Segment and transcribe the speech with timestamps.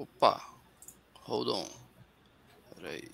[0.00, 0.40] Opa,
[1.28, 1.68] hold on.
[2.74, 3.04] Peraí.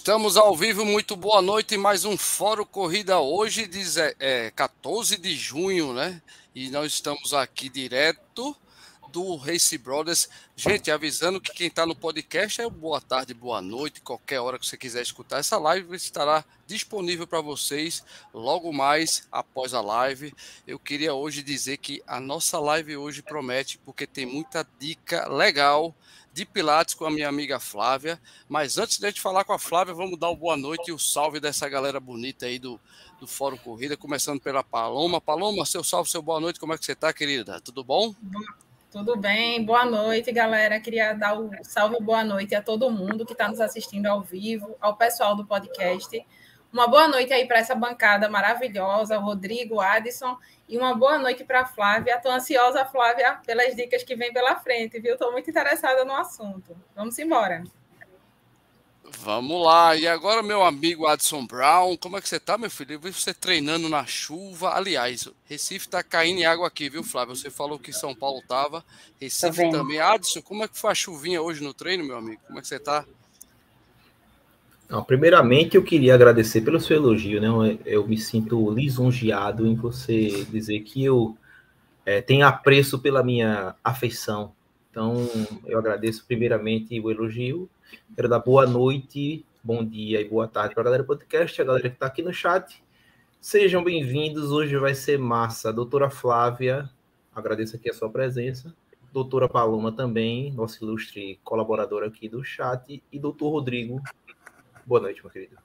[0.00, 1.76] Estamos ao vivo, muito boa noite.
[1.76, 3.68] Mais um Fórum Corrida hoje,
[4.18, 6.22] é, 14 de junho, né?
[6.54, 8.56] E nós estamos aqui direto
[9.12, 10.30] do Race Brothers.
[10.56, 14.66] Gente, avisando que quem está no podcast é boa tarde, boa noite, qualquer hora que
[14.66, 15.38] você quiser escutar.
[15.38, 20.32] Essa live estará disponível para vocês logo mais após a live.
[20.66, 25.94] Eu queria hoje dizer que a nossa live hoje promete, porque tem muita dica legal
[26.32, 28.20] de Pilates com a minha amiga Flávia.
[28.48, 30.92] Mas antes de a gente falar com a Flávia, vamos dar uma boa noite e
[30.92, 32.80] o salve dessa galera bonita aí do,
[33.18, 35.20] do Fórum Corrida, começando pela Paloma.
[35.20, 37.60] Paloma, seu salve, seu boa noite, como é que você está, querida?
[37.60, 38.14] Tudo bom?
[38.90, 40.80] Tudo bem, boa noite, galera.
[40.80, 44.76] Queria dar o salve boa noite a todo mundo que está nos assistindo ao vivo,
[44.80, 46.26] ao pessoal do podcast.
[46.72, 51.62] Uma boa noite aí para essa bancada maravilhosa, Rodrigo, Adson, e uma boa noite para
[51.62, 52.14] a Flávia.
[52.14, 55.14] Estou ansiosa, Flávia, pelas dicas que vem pela frente, viu?
[55.14, 56.76] Estou muito interessada no assunto.
[56.94, 57.64] Vamos embora.
[59.18, 59.96] Vamos lá.
[59.96, 62.92] E agora, meu amigo Adson Brown, como é que você está, meu filho?
[62.92, 64.74] Eu vi você treinando na chuva.
[64.74, 67.34] Aliás, Recife está caindo em água aqui, viu, Flávio?
[67.34, 68.84] Você falou que São Paulo estava.
[69.20, 70.00] Recife também.
[70.00, 72.40] Adson, como é que foi a chuvinha hoje no treino, meu amigo?
[72.46, 73.04] Como é que você está?
[74.90, 77.78] Não, primeiramente, eu queria agradecer pelo seu elogio, né?
[77.86, 81.38] Eu me sinto lisonjeado em você dizer que eu
[82.04, 84.52] é, tenho apreço pela minha afeição.
[84.90, 85.14] Então,
[85.64, 87.70] eu agradeço primeiramente o elogio.
[88.16, 91.64] Quero dar boa noite, bom dia e boa tarde para a galera do podcast, a
[91.64, 92.82] galera que está aqui no chat.
[93.40, 94.50] Sejam bem-vindos.
[94.50, 95.72] Hoje vai ser massa.
[95.72, 96.90] Doutora Flávia,
[97.32, 98.74] agradeço aqui a sua presença.
[99.12, 103.00] Doutora Paloma também, nossa ilustre colaboradora aqui do chat.
[103.12, 104.00] E doutor Rodrigo,
[104.90, 105.56] Boa noite, meu querido.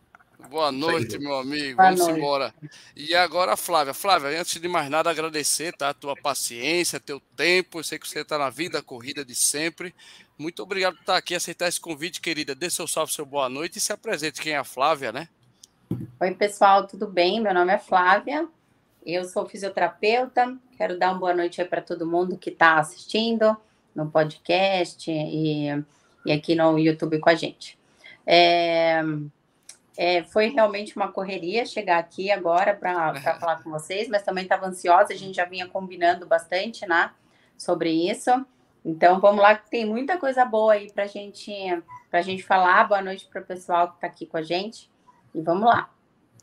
[0.51, 1.77] Boa noite, meu amigo.
[1.77, 2.19] Boa Vamos noite.
[2.19, 2.53] embora.
[2.95, 3.91] E agora, Flávia.
[3.91, 7.79] Flávia, antes de mais nada, agradecer tá, a tua paciência, teu tempo.
[7.79, 9.95] Eu sei que você está na vida, corrida de sempre.
[10.37, 12.53] Muito obrigado por estar aqui, aceitar esse convite, querida.
[12.53, 14.39] Dê seu salve, seu boa noite e se apresente.
[14.39, 15.27] Quem é a Flávia, né?
[16.21, 17.41] Oi, pessoal, tudo bem?
[17.41, 18.47] Meu nome é Flávia.
[19.03, 20.55] Eu sou fisioterapeuta.
[20.77, 23.57] Quero dar uma boa noite aí para todo mundo que está assistindo
[23.95, 25.83] no podcast e,
[26.23, 27.75] e aqui no YouTube com a gente.
[28.25, 29.01] É,
[29.97, 34.65] é, foi realmente uma correria chegar aqui agora para falar com vocês, mas também estava
[34.65, 37.11] ansiosa, a gente já vinha combinando bastante, né,
[37.57, 38.31] sobre isso.
[38.83, 41.51] Então vamos lá, que tem muita coisa boa aí para gente,
[42.11, 42.87] a gente falar.
[42.87, 44.89] Boa noite para o pessoal que está aqui com a gente
[45.33, 45.89] e vamos lá.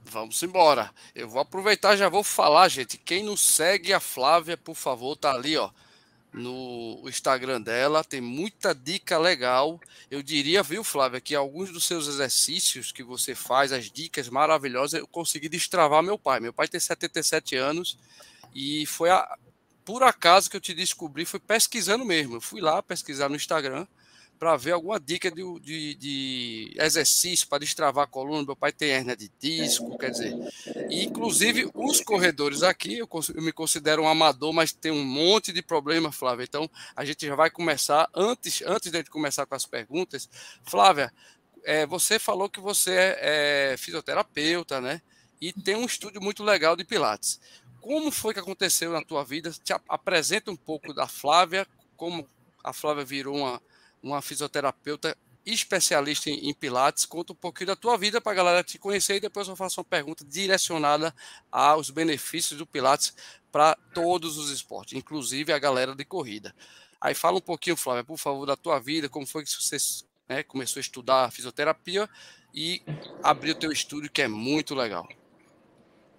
[0.04, 0.90] Vamos embora.
[1.14, 2.98] Eu vou aproveitar, já vou falar, gente.
[2.98, 5.70] Quem não segue a Flávia, por favor, tá ali, ó
[6.32, 9.80] no Instagram dela, tem muita dica legal.
[10.10, 15.00] Eu diria, viu, Flávia, que alguns dos seus exercícios que você faz, as dicas maravilhosas,
[15.00, 16.40] eu consegui destravar meu pai.
[16.40, 17.98] Meu pai tem 77 anos
[18.54, 19.36] e foi a,
[19.84, 22.36] por acaso que eu te descobri, foi pesquisando mesmo.
[22.36, 23.86] Eu fui lá pesquisar no Instagram
[24.42, 28.44] para ver alguma dica de, de, de exercício para destravar a coluna.
[28.44, 30.34] Meu pai tem hernia de disco, quer dizer.
[30.90, 35.52] E, inclusive, os corredores aqui, eu, eu, me considero um amador, mas tem um monte
[35.52, 36.42] de problema, Flávia.
[36.42, 38.10] Então, a gente já vai começar.
[38.12, 40.28] Antes, antes de começar com as perguntas,
[40.64, 41.14] Flávia,
[41.62, 45.00] é, você falou que você é, é fisioterapeuta, né?
[45.40, 47.40] E tem um estúdio muito legal de Pilates.
[47.80, 49.52] Como foi que aconteceu na tua vida?
[49.62, 51.64] Te apresenta um pouco da Flávia,
[51.96, 52.28] como
[52.64, 53.62] a Flávia virou uma
[54.02, 57.04] uma fisioterapeuta especialista em, em, Pilates.
[57.04, 59.80] Conta um pouquinho da tua vida para a galera te conhecer e depois eu faço
[59.80, 61.14] uma pergunta direcionada
[61.50, 63.14] aos benefícios do Pilates
[63.50, 66.54] para todos os esportes, inclusive a galera de corrida.
[67.00, 69.76] Aí fala um pouquinho, Flávia, por favor, da tua vida, como foi que você
[70.28, 72.08] né, começou a estudar fisioterapia
[72.54, 72.80] e
[73.22, 75.08] abriu o teu estúdio, que é muito legal.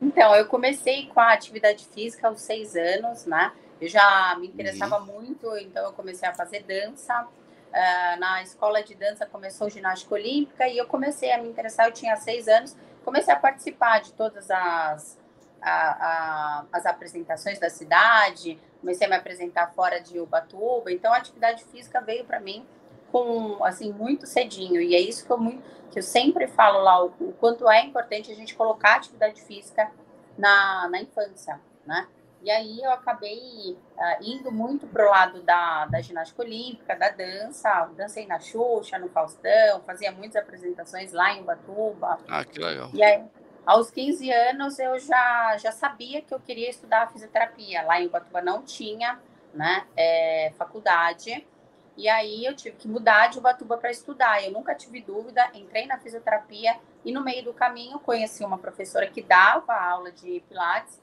[0.02, 3.54] Então, eu comecei com a atividade física aos seis anos, né?
[3.80, 5.06] Eu já me interessava uhum.
[5.06, 7.28] muito, então eu comecei a fazer dança,
[7.74, 11.92] Uh, na escola de dança começou ginástica olímpica e eu comecei a me interessar, eu
[11.92, 15.18] tinha seis anos, comecei a participar de todas as,
[15.60, 21.18] a, a, as apresentações da cidade, comecei a me apresentar fora de Ubatuba, então a
[21.18, 22.64] atividade física veio para mim
[23.12, 27.04] com assim muito cedinho e é isso que eu, muito, que eu sempre falo lá
[27.04, 29.90] o, o quanto é importante a gente colocar atividade física
[30.38, 32.08] na, na infância, né?
[32.44, 37.90] E aí eu acabei uh, indo muito pro lado da, da ginástica olímpica, da dança,
[37.96, 42.20] dancei na Xuxa, no Faustão, fazia muitas apresentações lá em Ubatuba.
[42.28, 42.90] Ah, que legal.
[42.94, 43.24] E aí,
[43.66, 47.82] aos 15 anos eu já, já sabia que eu queria estudar fisioterapia.
[47.84, 49.18] Lá em Ubatuba não tinha
[49.54, 51.48] né, é, faculdade.
[51.96, 54.44] E aí eu tive que mudar de Ubatuba para estudar.
[54.44, 56.76] Eu nunca tive dúvida, entrei na fisioterapia
[57.06, 61.03] e no meio do caminho conheci uma professora que dava aula de pilates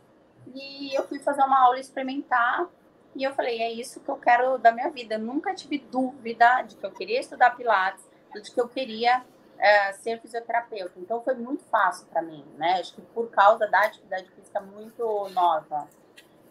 [0.54, 2.68] e eu fui fazer uma aula experimentar
[3.14, 5.14] e eu falei, é isso que eu quero da minha vida.
[5.14, 8.08] Eu nunca tive dúvida de que eu queria estudar pilates
[8.38, 9.24] de que eu queria
[9.58, 10.92] é, ser fisioterapeuta.
[10.96, 12.78] Então foi muito fácil para mim, né?
[12.80, 15.88] Acho que por causa da atividade física muito nova.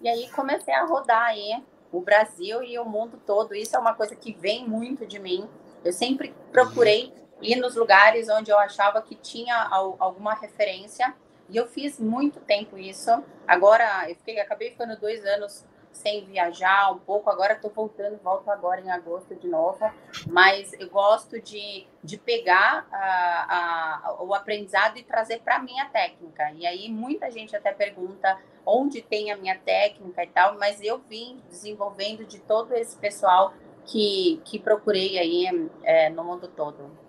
[0.02, 3.56] E aí comecei a rodar aí o Brasil e o mundo todo.
[3.56, 5.48] Isso é uma coisa que vem muito de mim.
[5.84, 9.56] Eu sempre procurei ir nos lugares onde eu achava que tinha
[10.00, 11.14] alguma referência.
[11.50, 13.12] E eu fiz muito tempo isso.
[13.48, 17.30] Agora, eu fiquei, acabei ficando dois anos sem viajar um pouco.
[17.30, 19.80] Agora estou voltando, volto agora em agosto de novo.
[20.28, 25.86] Mas eu gosto de, de pegar a, a, o aprendizado e trazer para a minha
[25.86, 26.52] técnica.
[26.52, 31.00] E aí muita gente até pergunta onde tem a minha técnica e tal, mas eu
[31.00, 33.52] vim desenvolvendo de todo esse pessoal
[33.86, 37.09] que, que procurei aí é, no mundo todo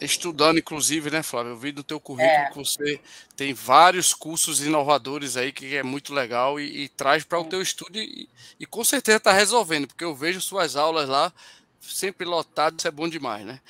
[0.00, 1.52] estudando, inclusive, né, Flávio?
[1.52, 2.50] Eu vi do teu currículo é.
[2.50, 3.00] que você
[3.36, 7.60] tem vários cursos inovadores aí que é muito legal e, e traz para o teu
[7.60, 11.32] estudo e, e com certeza está resolvendo, porque eu vejo suas aulas lá
[11.80, 13.60] sempre lotadas, isso é bom demais, né?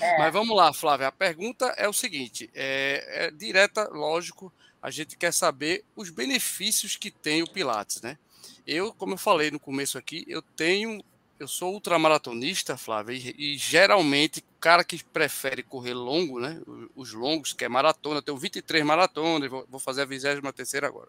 [0.00, 0.16] É.
[0.18, 1.08] Mas vamos lá, Flávia.
[1.08, 6.96] A pergunta é o seguinte: é, é direta, lógico, a gente quer saber os benefícios
[6.96, 8.18] que tem o Pilates, né?
[8.66, 11.02] Eu, como eu falei no começo aqui, eu tenho
[11.42, 16.60] eu sou ultramaratonista, Flávio, e, e, geralmente o cara que prefere correr longo, né?
[16.94, 20.40] Os longos, que é maratona, eu tenho 23 maratonas, vou, vou fazer a 23
[20.84, 21.08] agora.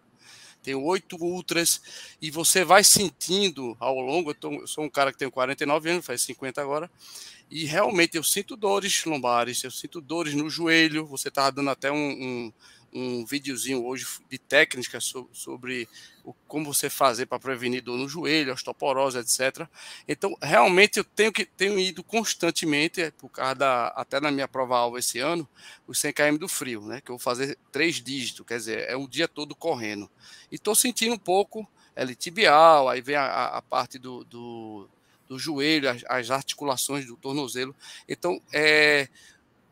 [0.60, 1.80] Tenho oito ultras,
[2.20, 4.30] e você vai sentindo ao longo.
[4.30, 6.90] Eu, tô, eu, sou um cara que tem 49 anos, faz 50 agora,
[7.48, 11.06] e realmente eu sinto dores lombares, eu sinto dores no joelho.
[11.06, 12.52] Você estava dando até um, um
[12.94, 15.88] um videozinho hoje de técnica sobre
[16.24, 19.66] o, como você fazer para prevenir dor no joelho, osteoporose, etc.
[20.06, 24.46] Então, realmente eu tenho que tenho ido constantemente, é, por causa da, até na minha
[24.46, 25.48] prova alva esse ano,
[25.88, 27.00] os 100 km do frio, né?
[27.00, 30.08] Que eu vou fazer três dígitos, quer dizer, é o dia todo correndo.
[30.52, 34.88] E estou sentindo um pouco L tibial, aí vem a, a parte do, do,
[35.28, 37.74] do joelho, as, as, articulações do tornozelo.
[38.08, 39.08] Então, é,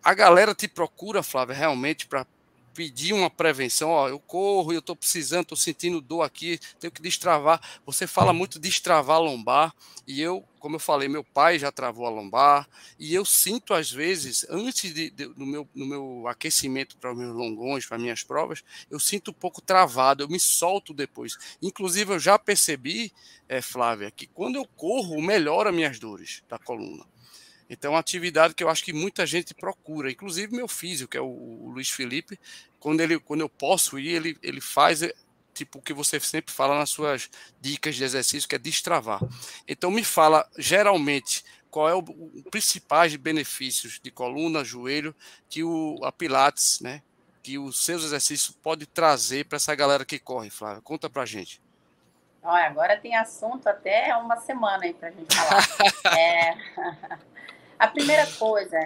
[0.03, 2.27] a galera te procura, Flávia, realmente para
[2.75, 7.03] pedir uma prevenção, ó, eu corro, eu estou precisando, estou sentindo dor aqui, tenho que
[7.03, 7.61] destravar.
[7.87, 9.75] Você fala muito de destravar a lombar,
[10.07, 13.91] e eu, como eu falei, meu pai já travou a lombar, e eu sinto às
[13.91, 18.23] vezes, antes de, de no, meu, no meu aquecimento para os meus longões, para minhas
[18.23, 21.37] provas, eu sinto um pouco travado, eu me solto depois.
[21.61, 23.13] Inclusive, eu já percebi,
[23.49, 27.05] é, Flávia, que quando eu corro, melhora minhas dores da coluna.
[27.73, 31.17] Então, é uma atividade que eu acho que muita gente procura, inclusive meu físico, que
[31.17, 32.39] é o, o Luiz Felipe,
[32.79, 35.15] quando, ele, quando eu posso ir, ele, ele faz eh,
[35.55, 37.31] tipo o que você sempre fala nas suas
[37.63, 39.23] dicas de exercício, que é destravar.
[39.67, 45.17] Então, me fala, geralmente, qual é o, o principais benefícios de coluna, joelho,
[45.49, 47.01] que o, a Pilates, né,
[47.43, 50.83] que os seus exercícios pode trazer para essa galera que corre, Flávia?
[50.83, 51.59] Conta para gente.
[52.43, 55.69] Olha, agora tem assunto até uma semana aí para a gente falar.
[56.19, 57.23] é...
[57.83, 58.79] A primeira coisa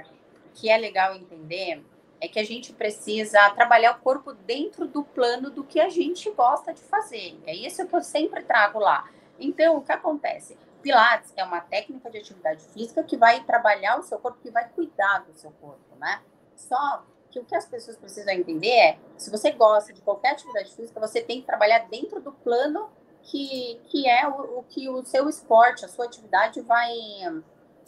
[0.54, 1.84] que é legal entender
[2.18, 6.30] é que a gente precisa trabalhar o corpo dentro do plano do que a gente
[6.30, 7.38] gosta de fazer.
[7.46, 9.06] É isso que eu sempre trago lá.
[9.38, 10.56] Então, o que acontece?
[10.80, 14.66] Pilates é uma técnica de atividade física que vai trabalhar o seu corpo, que vai
[14.70, 16.22] cuidar do seu corpo, né?
[16.56, 20.74] Só que o que as pessoas precisam entender é, se você gosta de qualquer atividade
[20.74, 22.88] física, você tem que trabalhar dentro do plano
[23.24, 26.94] que, que é o, o que o seu esporte, a sua atividade vai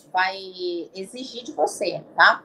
[0.07, 0.39] vai
[0.95, 2.43] exigir de você, tá?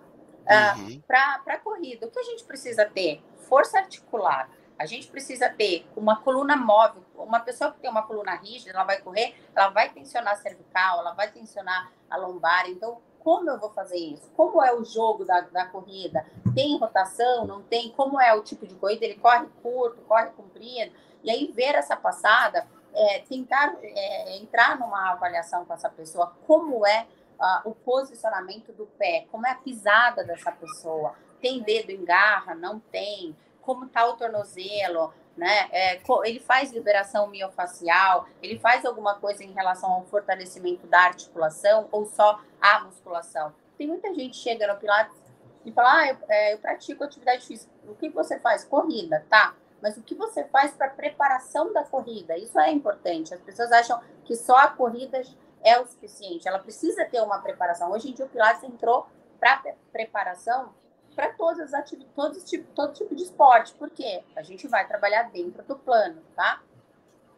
[0.47, 1.01] Ah, uhum.
[1.07, 3.23] Para a corrida, o que a gente precisa ter?
[3.47, 4.49] Força articular.
[4.77, 7.03] A gente precisa ter uma coluna móvel.
[7.15, 10.99] Uma pessoa que tem uma coluna rígida, ela vai correr, ela vai tensionar a cervical,
[10.99, 12.67] ela vai tensionar a lombar.
[12.69, 14.29] Então, como eu vou fazer isso?
[14.35, 16.25] Como é o jogo da, da corrida?
[16.53, 17.47] Tem rotação?
[17.47, 17.91] Não tem?
[17.91, 19.05] Como é o tipo de corrida?
[19.05, 20.93] Ele corre curto, corre comprido?
[21.23, 26.85] E aí, ver essa passada, é, tentar é, entrar numa avaliação com essa pessoa, como
[26.85, 27.07] é
[27.39, 31.15] uh, o posicionamento do pé, como é a pisada dessa pessoa.
[31.41, 32.55] Tem dedo em garra?
[32.55, 33.35] Não tem?
[33.61, 35.13] Como está o tornozelo?
[35.35, 35.67] né?
[35.71, 41.87] É, ele faz liberação miofacial, ele faz alguma coisa em relação ao fortalecimento da articulação
[41.91, 43.53] ou só a musculação.
[43.77, 45.17] Tem muita gente que chega no Pilates
[45.65, 47.71] e fala, ah, eu, é, eu pratico atividade física.
[47.87, 48.63] O que você faz?
[48.63, 49.55] Corrida, tá?
[49.81, 52.37] Mas o que você faz para preparação da corrida?
[52.37, 53.33] Isso é importante.
[53.33, 55.21] As pessoas acham que só a corrida
[55.63, 56.47] é o suficiente.
[56.47, 57.91] Ela precisa ter uma preparação.
[57.91, 59.07] Hoje em dia o Pilates entrou
[59.39, 60.73] para preparação
[61.15, 63.73] para todas as atividades, todo tipo, todo tipo de esporte.
[63.73, 64.23] Por quê?
[64.35, 66.61] A gente vai trabalhar dentro do plano, tá?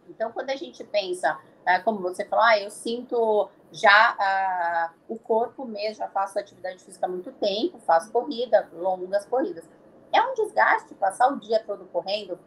[0.09, 5.17] Então, quando a gente pensa, é, como você falou, ah, eu sinto já ah, o
[5.17, 9.65] corpo mesmo, já faço atividade física há muito tempo, faço corrida, longas corridas.
[10.13, 12.39] É um desgaste passar o dia todo correndo,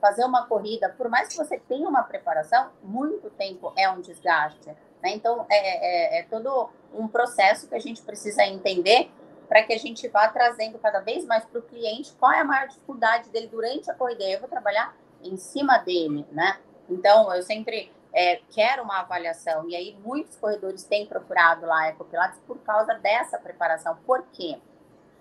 [0.00, 4.74] fazer uma corrida, por mais que você tenha uma preparação, muito tempo é um desgaste.
[5.04, 5.10] Né?
[5.10, 9.10] Então, é, é, é todo um processo que a gente precisa entender
[9.46, 12.44] para que a gente vá trazendo cada vez mais para o cliente qual é a
[12.44, 14.24] maior dificuldade dele durante a corrida.
[14.24, 16.58] Eu vou trabalhar em cima dele, né?
[16.88, 19.68] Então, eu sempre é, quero uma avaliação.
[19.68, 23.98] E aí, muitos corredores têm procurado lá a Ecopilates por causa dessa preparação.
[24.06, 24.58] Por quê?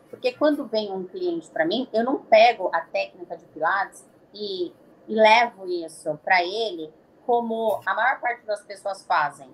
[0.10, 4.72] Porque quando vem um cliente para mim, eu não pego a técnica de Pilates e,
[5.08, 6.94] e levo isso para ele
[7.26, 9.50] como a maior parte das pessoas fazem.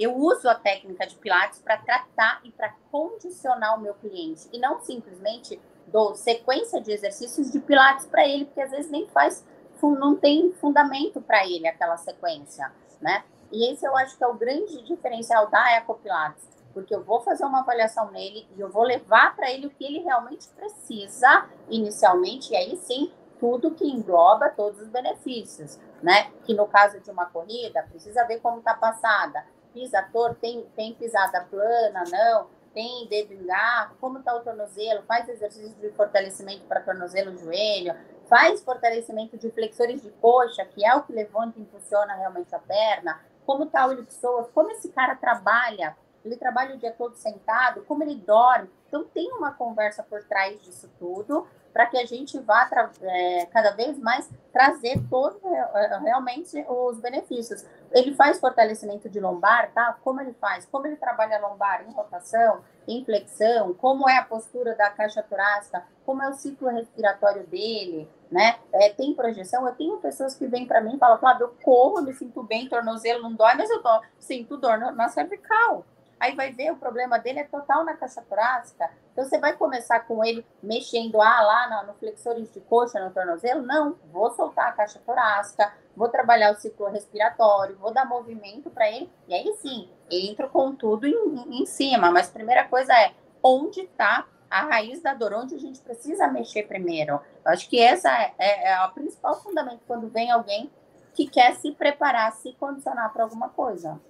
[0.00, 4.58] Eu uso a técnica de Pilates para tratar e para condicionar o meu cliente e
[4.58, 9.44] não simplesmente dou sequência de exercícios de Pilates para ele, porque às vezes nem faz,
[9.82, 13.24] não tem fundamento para ele aquela sequência, né?
[13.52, 17.44] E esse eu acho que é o grande diferencial da Ecopilates, porque eu vou fazer
[17.44, 22.54] uma avaliação nele e eu vou levar para ele o que ele realmente precisa inicialmente,
[22.54, 26.30] e aí sim, tudo que engloba todos os benefícios, né?
[26.46, 30.94] Que no caso de uma corrida, precisa ver como está passada, pisa torto, tem, tem
[30.94, 36.64] pisada plana, não, tem dedo em garro, como está o tornozelo, faz exercício de fortalecimento
[36.66, 37.94] para tornozelo, joelho,
[38.28, 42.58] faz fortalecimento de flexores de coxa, que é o que levanta e impulsiona realmente a
[42.58, 47.82] perna, como está o elipsoas, como esse cara trabalha, ele trabalha o dia todo sentado,
[47.82, 48.70] como ele dorme.
[48.86, 52.68] Então, tem uma conversa por trás disso tudo, para que a gente vá
[53.02, 57.64] é, cada vez mais trazer todos é, realmente os benefícios.
[57.92, 59.96] Ele faz fortalecimento de lombar, tá?
[60.02, 60.66] Como ele faz?
[60.66, 65.22] Como ele trabalha a lombar em rotação, em flexão, como é a postura da caixa
[65.22, 68.56] torácica, como é o ciclo respiratório dele, né?
[68.72, 69.66] É, tem projeção.
[69.66, 72.68] Eu tenho pessoas que vêm para mim e falam, Flávio, eu corro, me sinto bem,
[72.68, 75.84] tornozelo não dói, mas eu tô, sinto dor na cervical.
[76.20, 78.90] Aí vai ver, o problema dele é total na caixa torácica.
[79.10, 83.62] Então, você vai começar com ele mexendo ah, lá no, no de coxa, no tornozelo?
[83.62, 88.90] Não, vou soltar a caixa torácica, vou trabalhar o ciclo respiratório, vou dar movimento para
[88.90, 92.10] ele, e aí sim, entro com tudo em, em cima.
[92.10, 93.12] Mas primeira coisa é
[93.42, 97.20] onde está a raiz da dor, onde a gente precisa mexer primeiro.
[97.44, 100.70] Eu acho que essa é, é, é o principal fundamento quando vem alguém
[101.14, 104.00] que quer se preparar, se condicionar para alguma coisa.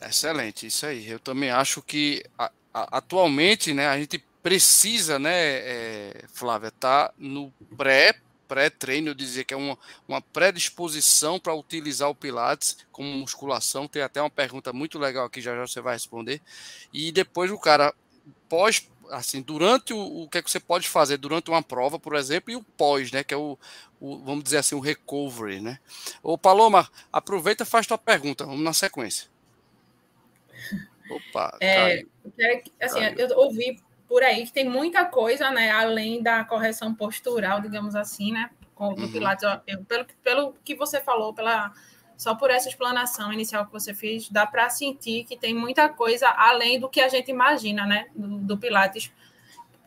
[0.00, 1.08] Excelente, isso aí.
[1.08, 7.12] Eu também acho que a, a, atualmente, né, a gente precisa, né, é, Flávia, tá
[7.18, 8.14] no pré
[8.46, 9.76] pré-treino, dizer que é uma,
[10.06, 13.88] uma predisposição para utilizar o Pilates como musculação.
[13.88, 16.40] Tem até uma pergunta muito legal aqui, já já você vai responder.
[16.92, 17.92] E depois o cara,
[18.48, 22.14] pós, assim, durante o, o que é que você pode fazer durante uma prova, por
[22.14, 23.58] exemplo, e o pós, né, que é o,
[24.00, 25.78] o vamos dizer assim, o recovery, né?
[26.22, 29.28] Ô Paloma, aproveita e faz tua pergunta, vamos na sequência.
[31.10, 32.02] Opa, é,
[32.80, 37.94] assim, eu ouvi por aí que tem muita coisa, né, além da correção postural, digamos
[37.94, 39.12] assim, né, com o uhum.
[39.12, 39.44] Pilates.
[39.66, 41.72] Eu, pelo, pelo que você falou, pela
[42.16, 46.28] só por essa explanação inicial que você fez, dá para sentir que tem muita coisa
[46.28, 49.12] além do que a gente imagina, né, do, do Pilates,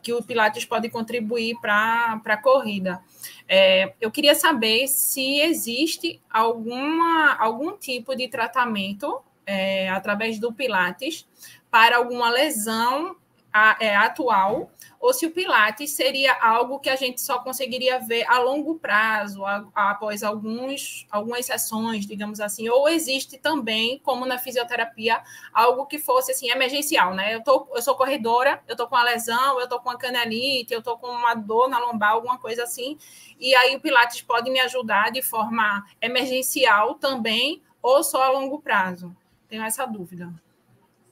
[0.02, 3.02] que o Pilates pode contribuir para a corrida.
[3.48, 11.26] É, eu queria saber se existe alguma, algum tipo de tratamento é, através do Pilates
[11.70, 13.16] para alguma lesão
[13.52, 18.24] a, é, atual, ou se o Pilates seria algo que a gente só conseguiria ver
[18.28, 24.24] a longo prazo, a, a, após alguns, algumas sessões, digamos assim, ou existe também, como
[24.24, 25.20] na fisioterapia,
[25.52, 27.34] algo que fosse assim, emergencial, né?
[27.34, 30.72] Eu, tô, eu sou corredora, eu tô com uma lesão, eu tô com uma canelite,
[30.72, 32.96] eu tô com uma dor na lombar, alguma coisa assim,
[33.40, 38.60] e aí o Pilates pode me ajudar de forma emergencial também, ou só a longo
[38.60, 39.16] prazo.
[39.50, 40.32] Tenho essa dúvida.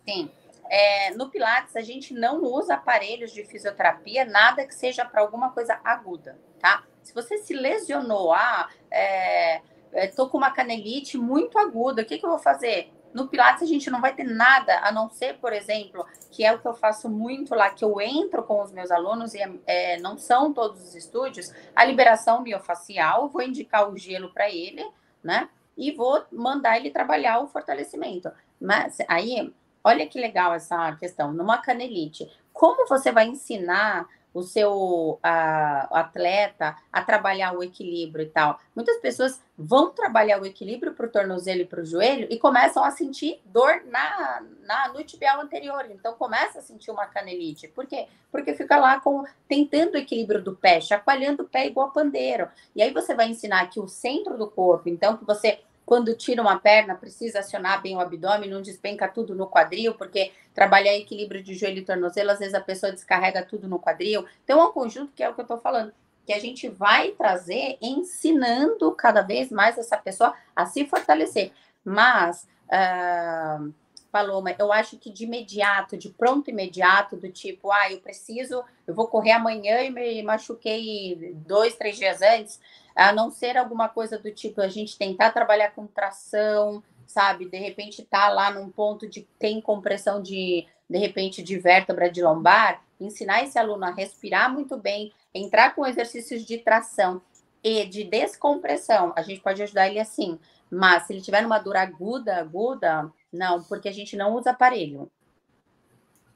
[0.07, 0.30] Sim.
[0.71, 5.50] É, no Pilates, a gente não usa aparelhos de fisioterapia, nada que seja para alguma
[5.50, 6.85] coisa aguda, tá?
[7.02, 9.62] Se você se lesionou, ah, é,
[9.95, 12.92] estou com uma canelite muito aguda, o que, que eu vou fazer?
[13.14, 16.52] No Pilates a gente não vai ter nada, a não ser, por exemplo, que é
[16.52, 19.99] o que eu faço muito lá, que eu entro com os meus alunos, e é,
[19.99, 24.87] não são todos os estúdios, a liberação miofacial, vou indicar o gelo para ele,
[25.25, 25.49] né?
[25.78, 28.30] E vou mandar ele trabalhar o fortalecimento.
[28.61, 34.06] Mas aí, olha que legal essa questão, numa canelite, como você vai ensinar
[34.38, 38.58] o seu a, atleta a trabalhar o equilíbrio e tal.
[38.75, 42.85] Muitas pessoas vão trabalhar o equilíbrio para o tornozelo e para o joelho e começam
[42.85, 45.87] a sentir dor na, na, no tibial anterior.
[45.90, 47.68] Então começa a sentir uma canelite.
[47.68, 48.06] Por quê?
[48.30, 52.49] Porque fica lá com, tentando o equilíbrio do pé, chacoalhando o pé igual pandeiro.
[52.76, 56.42] E aí você vai ensinar que o centro do corpo, então que você quando tira
[56.42, 61.42] uma perna, precisa acionar bem o abdômen, não despenca tudo no quadril, porque trabalhar equilíbrio
[61.42, 64.26] de joelho e tornozelo, às vezes a pessoa descarrega tudo no quadril.
[64.45, 65.90] Então, é um conjunto que é o que eu estou falando,
[66.26, 71.52] que a gente vai trazer ensinando cada vez mais essa pessoa a se fortalecer.
[71.83, 73.73] Mas, uh,
[74.11, 78.95] Paloma, eu acho que de imediato, de pronto imediato, do tipo, ah, eu preciso, eu
[78.95, 82.61] vou correr amanhã e me machuquei dois, três dias antes
[82.99, 87.49] a não ser alguma coisa do tipo a gente tentar trabalhar com tração, sabe?
[87.49, 92.21] De repente tá lá num ponto de tem compressão de de repente de vértebra de
[92.21, 97.23] lombar, ensinar esse aluno a respirar muito bem, entrar com exercícios de tração
[97.62, 99.12] e de descompressão.
[99.15, 100.38] A gente pode ajudar ele assim,
[100.69, 105.11] mas se ele tiver uma dor aguda, aguda, não, porque a gente não usa aparelho.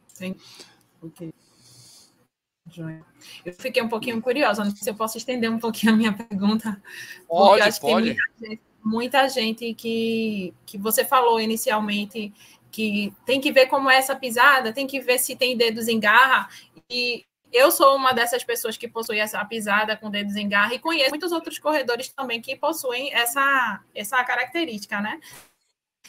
[0.08, 0.36] Sim.
[1.02, 1.32] Okay.
[3.44, 6.12] Eu fiquei um pouquinho curiosa, não sei se eu posso estender um pouquinho a minha
[6.12, 6.80] pergunta.
[7.26, 8.14] Pode, acho pode.
[8.14, 12.32] Que muita gente, muita gente que, que você falou inicialmente
[12.70, 16.00] que tem que ver como é essa pisada, tem que ver se tem dedos em
[16.00, 16.48] garra.
[16.88, 20.78] E eu sou uma dessas pessoas que possui essa pisada com dedos em garra e
[20.78, 25.20] conheço muitos outros corredores também que possuem essa, essa característica, né?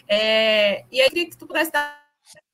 [0.07, 2.03] É, e aí, queria que tu pudesse dar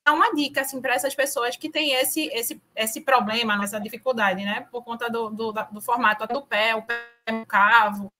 [0.08, 4.66] uma dica assim para essas pessoas que têm esse, esse, esse problema, essa dificuldade, né?
[4.70, 7.00] Por conta do, do, do formato do pé, o pé
[7.46, 8.12] cavo,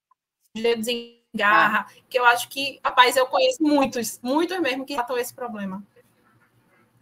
[0.54, 4.94] os dedos em garra, que eu acho que, rapaz, eu conheço muitos, muitos mesmo que
[4.94, 5.82] tratam esse problema.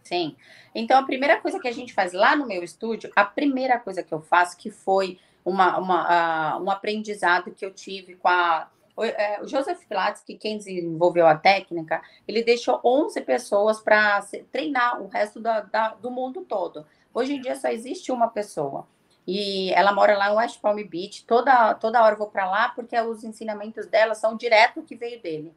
[0.03, 0.35] Sim.
[0.73, 4.03] Então, a primeira coisa que a gente faz lá no meu estúdio, a primeira coisa
[4.03, 8.69] que eu faço, que foi uma, uma, uh, um aprendizado que eu tive com a
[9.03, 15.01] é, o Joseph Pilates, que quem desenvolveu a técnica, ele deixou 11 pessoas para treinar
[15.01, 16.85] o resto da, da, do mundo todo.
[17.13, 18.87] Hoje em dia só existe uma pessoa.
[19.25, 21.23] E ela mora lá em West Palm Beach.
[21.25, 25.21] Toda, toda hora eu vou para lá porque os ensinamentos dela são direto que veio
[25.21, 25.53] dele.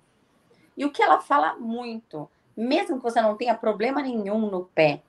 [0.77, 5.03] E o que ela fala muito, mesmo que você não tenha problema nenhum no pé,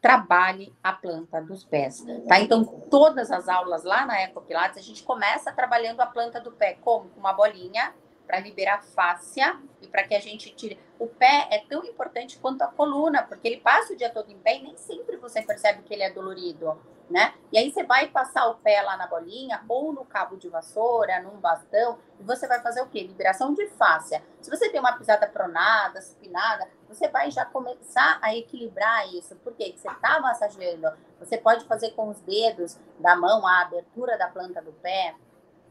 [0.00, 2.40] trabalhe a planta dos pés, tá?
[2.40, 6.78] Então, todas as aulas lá na Ecopilates, a gente começa trabalhando a planta do pé,
[6.80, 7.08] como?
[7.10, 7.92] Com uma bolinha,
[8.28, 10.78] para liberar fáscia e para que a gente tire.
[10.98, 14.38] O pé é tão importante quanto a coluna, porque ele passa o dia todo em
[14.38, 16.78] pé e nem sempre você percebe que ele é dolorido
[17.10, 17.34] né?
[17.50, 21.20] E aí você vai passar o pé lá na bolinha ou no cabo de vassoura,
[21.20, 23.02] num bastão, e você vai fazer o quê?
[23.02, 24.22] Liberação de fáscia.
[24.40, 29.34] Se você tem uma pisada pronada, supinada, você vai já começar a equilibrar isso.
[29.36, 29.66] Por quê?
[29.66, 30.92] Porque você está massageando.
[31.18, 35.14] Você pode fazer com os dedos da mão a abertura da planta do pé,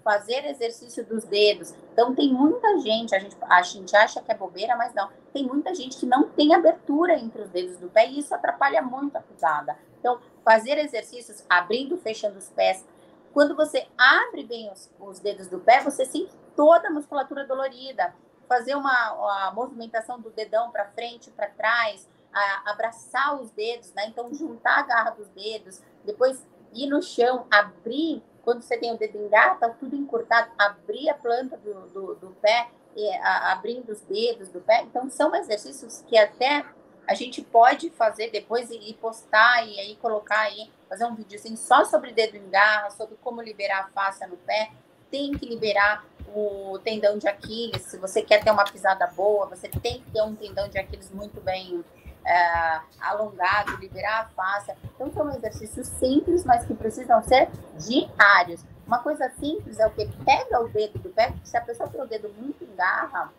[0.07, 1.73] fazer exercício dos dedos.
[1.91, 5.09] Então, tem muita gente, a gente, a gente acha que é bobeira, mas não.
[5.33, 8.81] Tem muita gente que não tem abertura entre os dedos do pé e isso atrapalha
[8.81, 9.77] muito a pisada.
[9.99, 12.85] Então, fazer exercícios abrindo fechando os pés.
[13.33, 18.15] Quando você abre bem os, os dedos do pé, você sente toda a musculatura dolorida.
[18.47, 24.07] Fazer uma, uma movimentação do dedão para frente, para trás, a, abraçar os dedos, né?
[24.07, 28.97] Então, juntar a garra dos dedos, depois ir no chão, abrir quando você tem o
[28.97, 33.91] dedo em tá tudo encurtado, abrir a planta do, do, do pé, e, a, abrindo
[33.91, 34.83] os dedos do pé.
[34.83, 36.63] Então, são exercícios que até
[37.05, 41.57] a gente pode fazer depois e, postar e aí colocar aí, fazer um vídeo assim
[41.57, 44.71] só sobre dedo em garra, sobre como liberar a face no pé.
[45.11, 47.81] Tem que liberar o tendão de Aquiles.
[47.81, 51.11] Se você quer ter uma pisada boa, você tem que ter um tendão de Aquiles
[51.11, 51.83] muito bem
[52.27, 54.73] é, alongado, liberar a face.
[54.95, 58.63] Então, são exercícios simples, mas que precisam ser diários.
[58.85, 60.05] Uma coisa simples é o que?
[60.23, 63.31] Pega o dedo do pé, se a pessoa tem o dedo muito em garra,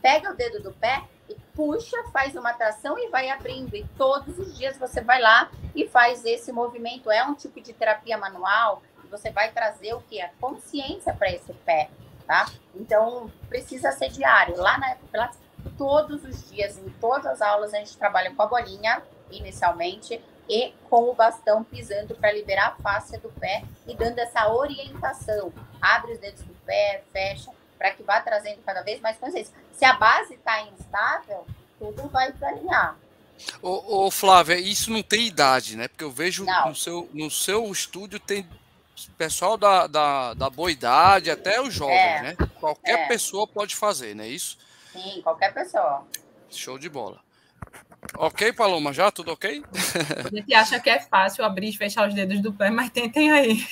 [0.00, 3.74] pega o dedo do pé e puxa, faz uma tração e vai abrindo.
[3.74, 7.10] E todos os dias você vai lá e faz esse movimento.
[7.10, 10.20] É um tipo de terapia manual você vai trazer o que?
[10.20, 11.90] A consciência para esse pé,
[12.26, 12.50] tá?
[12.74, 14.56] Então, precisa ser diário.
[14.56, 15.38] Lá na Pilates,
[15.70, 20.74] todos os dias, em todas as aulas, a gente trabalha com a bolinha, inicialmente, e
[20.90, 25.52] com o bastão pisando para liberar a face do pé e dando essa orientação.
[25.80, 29.54] Abre os dedos do pé, fecha, para que vá trazendo cada vez mais consciência.
[29.72, 31.46] Se a base está instável,
[31.78, 32.96] tudo vai desalinhar.
[33.60, 35.88] Ô, ô, Flávia, isso não tem idade, né?
[35.88, 38.46] Porque eu vejo no seu, no seu estúdio tem
[39.16, 42.36] pessoal da, da, da boa idade, até os jovens, é, né?
[42.60, 43.08] Qualquer é.
[43.08, 44.58] pessoa pode fazer, não é isso?
[44.92, 46.06] Sim, qualquer pessoa.
[46.50, 47.20] Show de bola.
[48.16, 49.10] Ok, Paloma, já?
[49.10, 49.64] Tudo ok?
[50.24, 53.30] A gente acha que é fácil abrir e fechar os dedos do pé, mas tentem
[53.30, 53.64] aí.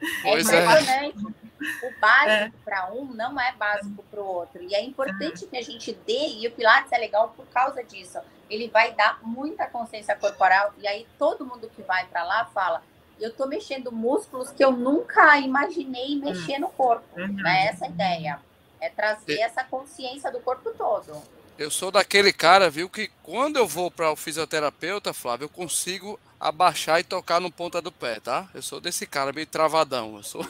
[0.00, 1.26] É pois é impressionante.
[1.26, 1.86] É.
[1.86, 2.64] O básico é.
[2.64, 4.62] para um não é básico para o outro.
[4.62, 5.48] E é importante é.
[5.48, 8.18] que a gente dê, e o Pilates é legal por causa disso.
[8.48, 12.82] Ele vai dar muita consciência corporal, e aí todo mundo que vai para lá fala:
[13.20, 17.04] eu estou mexendo músculos que eu nunca imaginei mexer no corpo.
[17.16, 17.46] Uhum.
[17.46, 18.40] É essa a ideia.
[18.80, 21.22] É trazer essa consciência do corpo todo.
[21.58, 26.18] Eu sou daquele cara, viu, que quando eu vou para o fisioterapeuta, Flávio, eu consigo
[26.38, 28.48] abaixar e tocar no ponta do pé, tá?
[28.54, 30.16] Eu sou desse cara meio travadão.
[30.16, 30.46] Eu sou...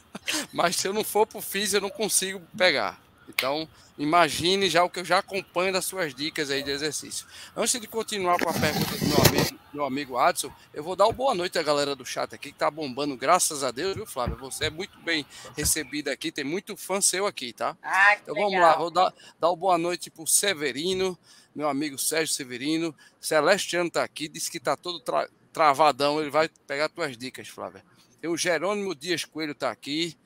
[0.50, 2.98] Mas se eu não for pro físio, eu não consigo pegar.
[3.28, 7.26] Então, imagine já o que eu já acompanho das suas dicas aí de exercício.
[7.56, 11.06] Antes de continuar com a pergunta do meu amigo, meu amigo Adson, eu vou dar
[11.06, 14.06] uma boa noite à galera do chat aqui, que tá bombando, graças a Deus, viu,
[14.06, 14.36] Flávio?
[14.36, 17.76] Você é muito bem recebida aqui, tem muito fã seu aqui, tá?
[17.82, 21.18] Ah, então vamos lá, vou dar, dar uma boa noite pro Severino,
[21.54, 22.94] meu amigo Sérgio Severino.
[23.20, 27.84] Celestiano tá aqui, disse que tá todo tra travadão, ele vai pegar tuas dicas, Flávia.
[28.20, 30.16] Tem o Jerônimo Dias Coelho tá aqui.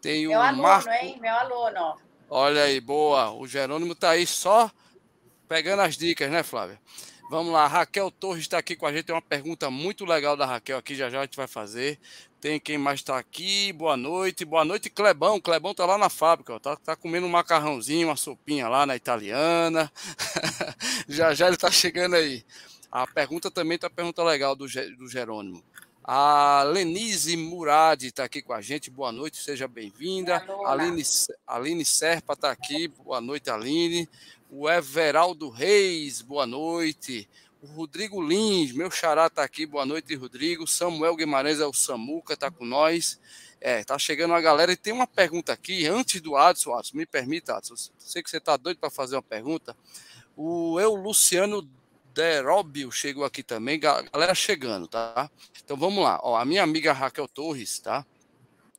[0.00, 0.90] Tem meu o aluno, Marco...
[0.90, 1.18] hein?
[1.20, 2.00] Meu aluno.
[2.32, 3.32] Olha aí, boa.
[3.32, 4.70] O Jerônimo tá aí só
[5.48, 6.80] pegando as dicas, né, Flávia?
[7.28, 9.06] Vamos lá, Raquel Torres está aqui com a gente.
[9.06, 11.98] Tem uma pergunta muito legal da Raquel aqui, já já a gente vai fazer.
[12.40, 13.72] Tem quem mais está aqui?
[13.72, 15.40] Boa noite, boa noite, Clebão.
[15.40, 16.58] Clebão tá lá na fábrica, ó.
[16.60, 19.90] Tá, comendo um macarrãozinho, uma sopinha lá na italiana.
[21.08, 22.44] já já ele tá chegando aí.
[22.92, 25.64] A pergunta também tá pergunta legal do, do Jerônimo.
[26.02, 28.90] A Lenise Murad está aqui com a gente.
[28.90, 30.42] Boa noite, seja bem-vinda.
[30.64, 31.02] Aline,
[31.46, 32.88] Aline Serpa está aqui.
[32.88, 34.08] Boa noite, Aline.
[34.50, 37.28] O Everaldo Reis, boa noite.
[37.62, 39.66] O Rodrigo Lins, meu xará está aqui.
[39.66, 40.66] Boa noite, Rodrigo.
[40.66, 43.20] Samuel Guimarães é o Samuca, está com nós.
[43.60, 44.72] É, tá chegando a galera.
[44.72, 47.74] E tem uma pergunta aqui, antes do Adson, Adson, me permita, Adson.
[47.98, 49.76] Sei que você está doido para fazer uma pergunta.
[50.34, 51.68] O eu, Luciano
[52.14, 55.30] Deróbio chegou aqui também, galera chegando, tá?
[55.64, 58.04] Então vamos lá, ó, a minha amiga Raquel Torres, tá?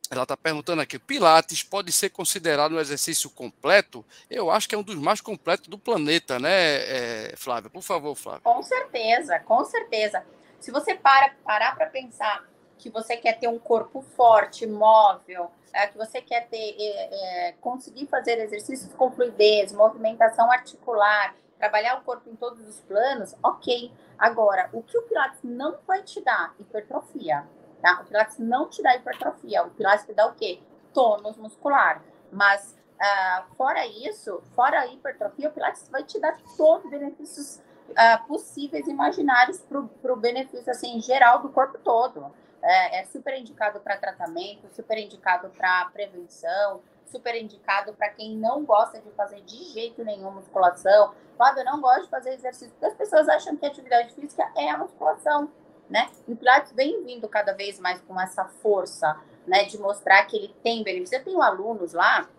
[0.10, 4.06] Ela está perguntando aqui: Pilates pode ser considerado um exercício completo?
[4.30, 7.70] Eu acho que é um dos mais completos do planeta, né, é, Flávia?
[7.70, 8.42] Por favor, Flávia.
[8.42, 10.24] Com certeza, com certeza.
[10.60, 12.46] Se você para, parar para pensar
[12.78, 17.52] que você quer ter um corpo forte, móvel, é, que você quer ter, é, é,
[17.62, 23.92] conseguir fazer exercícios com fluidez, movimentação articular, trabalhar o corpo em todos os planos, ok.
[24.18, 26.56] Agora, o que o Pilates não vai te dar?
[26.60, 27.48] Hipertrofia.
[27.80, 28.02] Tá?
[28.02, 29.64] O Pilates não te dá hipertrofia.
[29.64, 30.60] O Pilates te dá o quê?
[30.92, 32.02] Tônus muscular.
[32.32, 37.62] Mas, uh, fora isso, fora a hipertrofia, o Pilates vai te dar todos os benefícios
[37.90, 42.34] uh, possíveis, imaginários para o benefício assim, geral do corpo todo.
[42.64, 48.64] É, é super indicado para tratamento, super indicado para prevenção, super indicado para quem não
[48.64, 51.14] gosta de fazer de jeito nenhum musculação.
[51.38, 54.70] Fábio, eu não gosto de fazer exercício, porque as pessoas acham que atividade física é
[54.70, 55.52] a musculação,
[55.90, 56.10] né?
[56.28, 60.38] E o Pilates vem vindo cada vez mais com essa força, né, de mostrar que
[60.38, 61.18] ele tem benefício.
[61.18, 62.30] Eu tenho alunos lá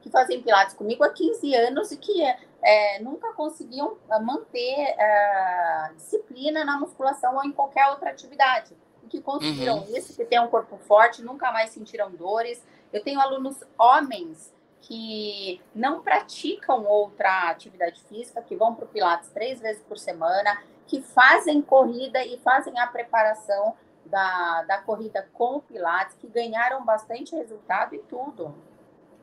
[0.00, 2.22] que fazem Pilates comigo há 15 anos e que
[2.62, 8.74] é, nunca conseguiam é, manter é, disciplina na musculação ou em qualquer outra atividade.
[9.02, 9.96] E que conseguiram uhum.
[9.96, 15.60] isso, que têm um corpo forte, nunca mais sentiram dores, eu tenho alunos homens que
[15.74, 21.00] não praticam outra atividade física, que vão para o Pilates três vezes por semana, que
[21.00, 23.74] fazem corrida e fazem a preparação
[24.04, 28.54] da, da corrida com o Pilates, que ganharam bastante resultado e tudo.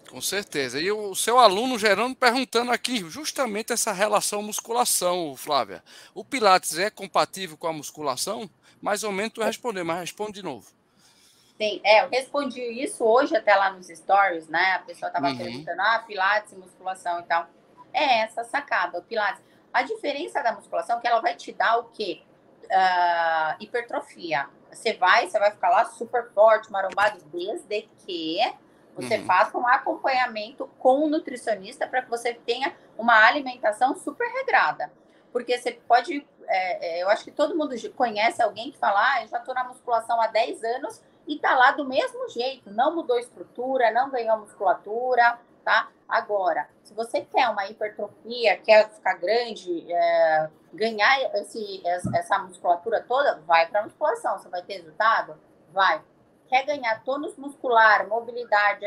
[0.09, 0.79] Com certeza.
[0.79, 5.83] E o seu aluno Gerando perguntando aqui justamente essa relação musculação, Flávia.
[6.13, 8.49] O Pilates é compatível com a musculação?
[8.81, 10.76] Mais ou menos tu respondeu, mas responde de novo.
[11.57, 14.73] Tem, é, eu respondi isso hoje até lá nos stories, né?
[14.73, 15.37] A pessoa estava uhum.
[15.37, 17.47] perguntando, ah, pilates, musculação e tal.
[17.91, 19.41] É essa sacada, o pilates.
[19.73, 22.21] A diferença da musculação é que ela vai te dar o quê?
[22.65, 24.47] Uh, hipertrofia.
[24.71, 28.39] Você vai, você vai ficar lá super forte, marombado, desde que
[28.95, 29.25] você uhum.
[29.25, 34.91] faça um acompanhamento com o nutricionista para que você tenha uma alimentação super regrada.
[35.31, 39.23] Porque você pode, é, é, eu acho que todo mundo conhece alguém que fala, ah,
[39.23, 42.95] eu já estou na musculação há 10 anos, e tá lá do mesmo jeito, não
[42.95, 45.89] mudou estrutura, não ganhou musculatura, tá?
[46.07, 53.41] Agora, se você quer uma hipertrofia, quer ficar grande, é, ganhar esse, essa musculatura toda,
[53.41, 54.39] vai para musculação.
[54.39, 55.37] Você vai ter resultado?
[55.73, 56.01] Vai.
[56.47, 58.85] Quer ganhar tônus muscular, mobilidade,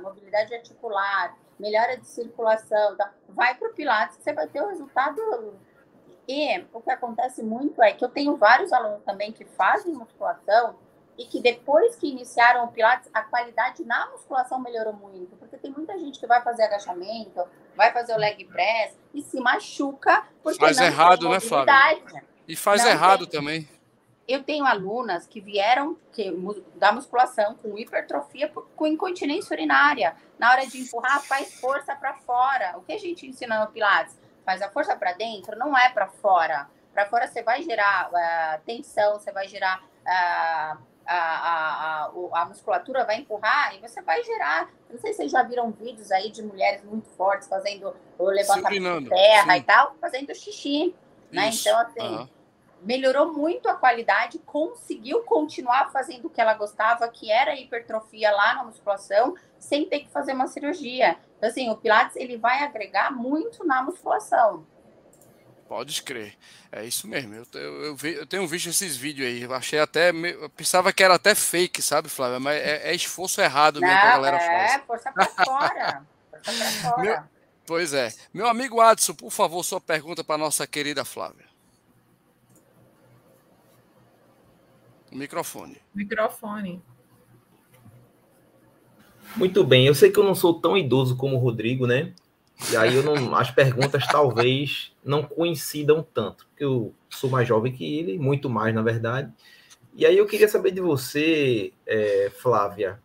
[0.00, 3.12] mobilidade articular, melhora de circulação, tá?
[3.28, 5.54] vai para o Pilates, você vai ter o resultado.
[6.26, 10.74] E o que acontece muito é que eu tenho vários alunos também que fazem musculação
[11.18, 15.70] e que depois que iniciaram o Pilates, a qualidade na musculação melhorou muito, porque tem
[15.70, 17.42] muita gente que vai fazer agachamento,
[17.74, 22.22] vai fazer o leg press e se machuca porque faz errado, né, Flávio?
[22.46, 23.40] E faz não errado tem...
[23.40, 23.68] também.
[24.28, 26.32] Eu tenho alunas que vieram que,
[26.74, 30.16] da musculação com hipertrofia com incontinência urinária.
[30.36, 32.76] Na hora de empurrar, faz força para fora.
[32.76, 34.18] O que a gente ensina no Pilates?
[34.44, 36.68] Faz a força para dentro, não é para fora.
[36.92, 43.04] Para fora você vai gerar uh, tensão, você vai gerar uh, a, a, a, musculatura
[43.04, 44.68] vai empurrar e você vai gerar.
[44.90, 49.04] Não sei se vocês já viram vídeos aí de mulheres muito fortes fazendo o levantamento
[49.04, 49.58] de terra sim.
[49.58, 50.94] e tal, fazendo xixi.
[51.30, 51.50] Né?
[51.52, 52.28] Então, assim, uhum.
[52.82, 58.54] melhorou muito a qualidade, conseguiu continuar fazendo o que ela gostava, que era hipertrofia lá
[58.54, 61.16] na musculação, sem ter que fazer uma cirurgia.
[61.36, 64.66] Então, assim, o Pilates ele vai agregar muito na musculação.
[65.68, 66.34] Pode crer.
[66.70, 67.34] É isso mesmo.
[67.34, 69.42] Eu, eu, eu, vi, eu, tenho visto esses vídeos aí.
[69.42, 70.10] Eu achei até.
[70.10, 72.38] Eu pensava que era até fake, sabe, Flávia?
[72.38, 74.72] Mas é, é esforço errado mesmo que a galera faz.
[74.72, 76.06] É, força pra fora.
[76.30, 77.02] força pra fora.
[77.02, 77.18] Meu,
[77.66, 78.12] pois é.
[78.32, 81.46] Meu amigo Adson, por favor, sua pergunta para nossa querida Flávia.
[85.10, 85.80] Microfone.
[85.94, 86.82] Microfone.
[89.34, 89.86] Muito bem.
[89.86, 92.12] Eu sei que eu não sou tão idoso como o Rodrigo, né?
[92.72, 97.72] E aí eu não, as perguntas talvez não coincidam tanto, porque eu sou mais jovem
[97.72, 99.32] que ele, muito mais, na verdade.
[99.94, 103.00] E aí eu queria saber de você, é, Flávia,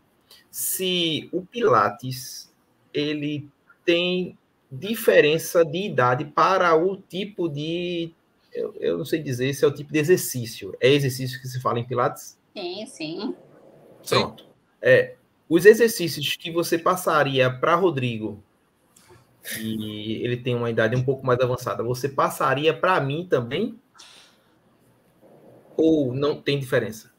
[0.49, 2.51] se o Pilates
[2.93, 3.49] ele
[3.85, 4.37] tem
[4.71, 8.13] diferença de idade para o tipo de.
[8.53, 10.75] Eu, eu não sei dizer se é o tipo de exercício.
[10.79, 12.37] É exercício que se fala em Pilates?
[12.53, 13.35] Sim, sim.
[14.07, 14.45] Pronto.
[14.81, 15.15] É,
[15.47, 18.43] os exercícios que você passaria para Rodrigo
[19.57, 23.79] e ele tem uma idade um pouco mais avançada, você passaria para mim também?
[25.75, 27.11] Ou não tem diferença?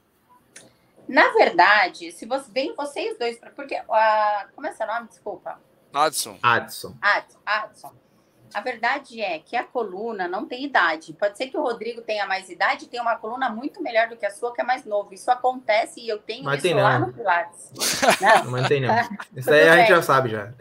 [1.08, 5.08] Na verdade, se você vem vocês dois, porque uh, como é seu nome?
[5.08, 5.60] Desculpa.
[5.92, 6.38] Adson.
[6.42, 6.96] Adson.
[7.02, 7.38] Adson.
[7.44, 7.92] Adson.
[8.54, 11.12] A verdade é que a coluna não tem idade.
[11.14, 14.16] Pode ser que o Rodrigo tenha mais idade e tenha uma coluna muito melhor do
[14.16, 15.12] que a sua, que é mais novo.
[15.14, 17.72] Isso acontece e eu tenho Mas isso lá no Pilates.
[18.20, 18.94] Não, mas tem não.
[19.36, 20.52] Isso aí a gente já sabe já.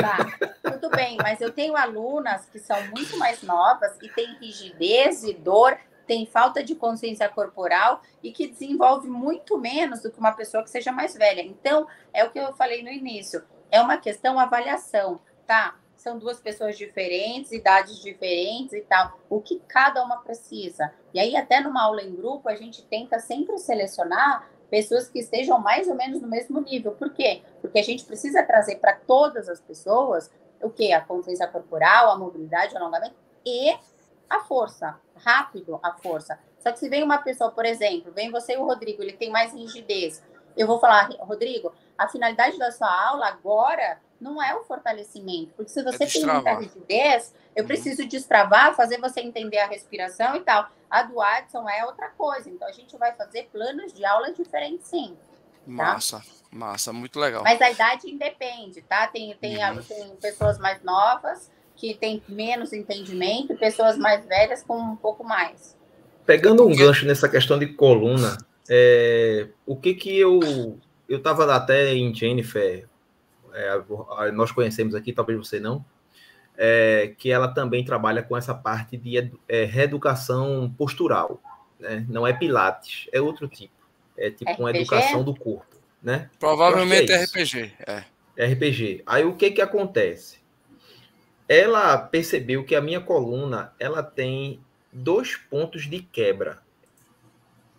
[0.00, 5.24] Tá, tudo bem, mas eu tenho alunas que são muito mais novas e têm rigidez
[5.24, 10.32] e dor, tem falta de consciência corporal e que desenvolve muito menos do que uma
[10.32, 11.42] pessoa que seja mais velha.
[11.42, 13.42] Então, é o que eu falei no início.
[13.70, 15.74] É uma questão avaliação, tá?
[15.98, 19.18] São duas pessoas diferentes, idades diferentes e tal.
[19.28, 20.92] O que cada uma precisa.
[21.12, 25.58] E aí, até numa aula em grupo, a gente tenta sempre selecionar pessoas que estejam
[25.58, 26.92] mais ou menos no mesmo nível.
[26.92, 27.42] Por quê?
[27.60, 30.30] Porque a gente precisa trazer para todas as pessoas
[30.62, 30.92] o que?
[30.92, 33.76] A consciência corporal, a mobilidade, o alongamento e
[34.28, 34.98] a força.
[35.16, 36.38] Rápido a força.
[36.58, 39.30] Só que se vem uma pessoa, por exemplo, vem você e o Rodrigo, ele tem
[39.30, 40.22] mais rigidez.
[40.56, 45.52] Eu vou falar, Rodrigo, a finalidade da sua aula agora não é o fortalecimento.
[45.54, 47.68] Porque se você é tem muita rigidez, eu uhum.
[47.68, 50.68] preciso destravar, fazer você entender a respiração e tal.
[50.90, 52.48] A do Adson é outra coisa.
[52.48, 55.16] Então, a gente vai fazer planos de aula diferentes, sim.
[55.64, 55.72] Tá?
[55.72, 57.42] Massa, massa, muito legal.
[57.42, 59.06] Mas a idade independe, tá?
[59.06, 59.82] Tem, tem, uhum.
[59.82, 65.22] tem pessoas mais novas que têm menos entendimento e pessoas mais velhas com um pouco
[65.22, 65.76] mais.
[66.26, 68.36] Pegando um gancho nessa questão de coluna,
[68.68, 70.78] é, o que que eu...
[71.08, 72.86] Eu estava até em Jennifer
[73.54, 75.84] é, nós conhecemos aqui, talvez você não,
[76.56, 81.40] é, que ela também trabalha com essa parte de é, reeducação postural.
[81.78, 82.04] Né?
[82.08, 83.78] Não é Pilates, é outro tipo.
[84.16, 84.62] É tipo RPG?
[84.62, 85.76] uma educação do corpo.
[86.02, 86.28] Né?
[86.38, 87.72] Provavelmente é RPG.
[87.86, 88.46] É.
[88.46, 89.02] RPG.
[89.06, 90.38] Aí o que, que acontece?
[91.48, 94.60] Ela percebeu que a minha coluna ela tem
[94.92, 96.58] dois pontos de quebra.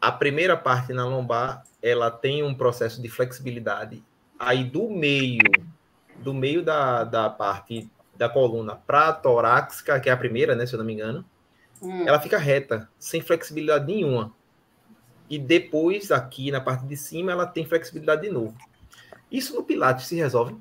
[0.01, 4.03] A primeira parte na lombar, ela tem um processo de flexibilidade
[4.37, 5.43] aí do meio,
[6.17, 10.65] do meio da, da parte da coluna para a torácica, que é a primeira, né,
[10.65, 11.25] se eu não me engano,
[11.81, 12.07] hum.
[12.07, 14.33] ela fica reta, sem flexibilidade nenhuma.
[15.29, 18.57] E depois, aqui na parte de cima, ela tem flexibilidade de novo.
[19.31, 20.57] Isso no Pilates se resolve?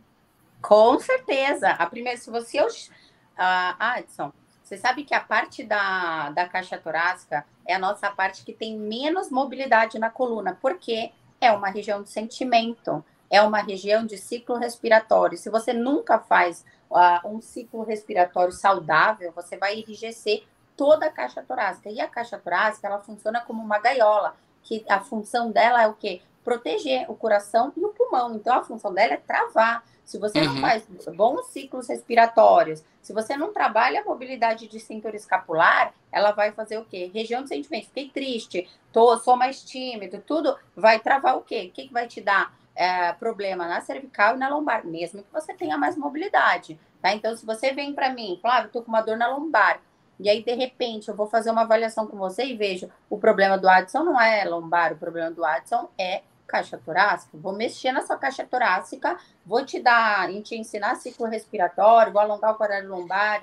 [0.61, 1.71] Com certeza.
[1.71, 2.61] A primeira, se você.
[2.61, 4.33] Uh, Adson,
[4.69, 8.77] você sabe que a parte da, da caixa torácica é a nossa parte que tem
[8.77, 14.57] menos mobilidade na coluna, porque é uma região de sentimento é uma região de ciclo
[14.57, 15.37] respiratório.
[15.37, 20.45] Se você nunca faz uh, um ciclo respiratório saudável, você vai enrijecer
[20.77, 21.91] toda a caixa torácica.
[21.91, 25.95] E a caixa torácica, ela funciona como uma gaiola, que a função dela é o
[25.95, 26.23] quê?
[26.49, 28.35] proteger o coração e o pulmão.
[28.35, 29.85] Então, a função dela é travar.
[30.09, 30.61] Se você não uhum.
[30.63, 36.51] faz bons ciclos respiratórios, se você não trabalha a mobilidade de cintura escapular, ela vai
[36.51, 37.11] fazer o quê?
[37.13, 37.89] Região de sentimento.
[37.89, 41.69] Fiquei triste, tô, sou mais tímido, tudo vai travar o quê?
[41.69, 45.31] O que, que vai te dar é, problema na cervical e na lombar, mesmo que
[45.31, 47.13] você tenha mais mobilidade, tá?
[47.13, 49.79] Então, se você vem para mim, Flávio, tô com uma dor na lombar,
[50.19, 53.59] e aí, de repente, eu vou fazer uma avaliação com você e vejo o problema
[53.59, 58.05] do Adson não é lombar, o problema do Adson é caixa torácica, vou mexer na
[58.05, 63.43] sua caixa torácica, vou te dar, te ensinar ciclo respiratório, vou alongar o quadrado lombar,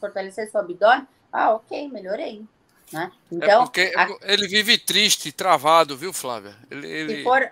[0.00, 1.06] fortalecer seu abdômen.
[1.32, 2.42] Ah, ok, melhorei.
[2.92, 3.10] Né?
[3.12, 4.08] É então, é porque a...
[4.22, 6.54] ele vive triste, travado, viu, Flávia?
[6.70, 7.16] Ele, ele...
[7.16, 7.50] Se for,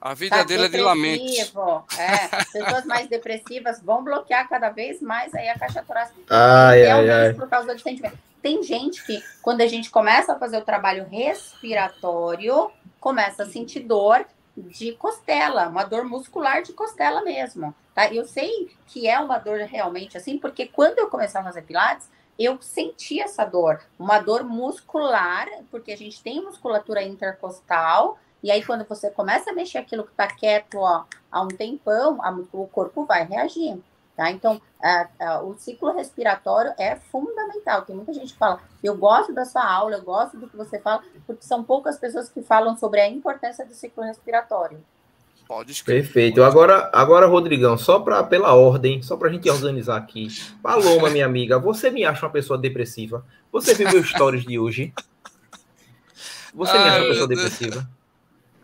[0.00, 1.84] a vida tá dele é de lamento.
[1.98, 6.18] É, pessoas mais depressivas vão bloquear cada vez mais aí a caixa torácica.
[6.30, 7.34] Ai, ai, ai.
[7.34, 8.18] por causa do sentimento.
[8.40, 13.80] Tem gente que, quando a gente começa a fazer o trabalho respiratório, começa a sentir
[13.80, 14.24] dor
[14.56, 18.12] de costela, uma dor muscular de costela mesmo, tá?
[18.12, 22.08] Eu sei que é uma dor realmente assim, porque quando eu comecei a fazer pilates,
[22.38, 28.64] eu senti essa dor, uma dor muscular, porque a gente tem musculatura intercostal, e aí
[28.64, 32.66] quando você começa a mexer aquilo que está quieto ó, há um tempão, a, o
[32.66, 33.78] corpo vai reagir.
[34.16, 34.30] Tá?
[34.30, 34.60] Então,
[35.44, 37.82] o ciclo respiratório é fundamental.
[37.82, 40.78] Tem muita gente que fala, eu gosto da sua aula, eu gosto do que você
[40.78, 44.84] fala, porque são poucas pessoas que falam sobre a importância do ciclo respiratório.
[45.48, 46.02] Pode escrever.
[46.02, 46.42] Perfeito.
[46.42, 50.28] Agora, agora, Rodrigão, só para pela ordem, só para a gente organizar aqui.
[50.62, 53.24] Paloma, minha amiga, você me acha uma pessoa depressiva?
[53.50, 54.92] Você viu meus stories de hoje?
[56.52, 57.90] Você me acha uma pessoa depressiva?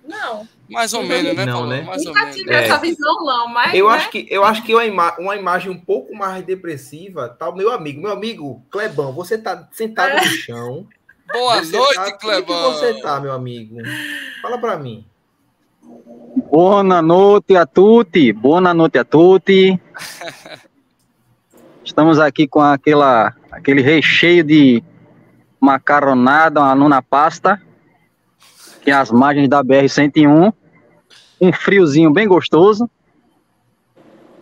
[0.06, 0.46] Não.
[0.68, 1.82] Mais ou menos, né, não, né?
[1.82, 2.64] Mais Nunca tive é.
[2.64, 3.74] essa visão, não, mas.
[3.74, 3.94] Eu, né?
[3.94, 7.56] acho que, eu acho que uma, ima uma imagem um pouco mais depressiva tá o
[7.56, 8.00] meu amigo.
[8.00, 10.24] Meu amigo, Clebão, você tá sentado é.
[10.24, 10.86] no chão.
[11.32, 12.12] Boa noite, tá...
[12.12, 12.62] Clebão.
[12.62, 13.76] Como você tá, meu amigo?
[14.40, 15.04] Fala para mim.
[16.50, 18.32] Boa noite a tutti.
[18.32, 19.80] Boa noite a tutti.
[21.84, 24.82] Estamos aqui com aquela, aquele recheio de
[25.60, 27.60] macaronada, uma nuna pasta
[28.86, 30.52] aqui as margens da BR-101,
[31.40, 32.88] um friozinho bem gostoso,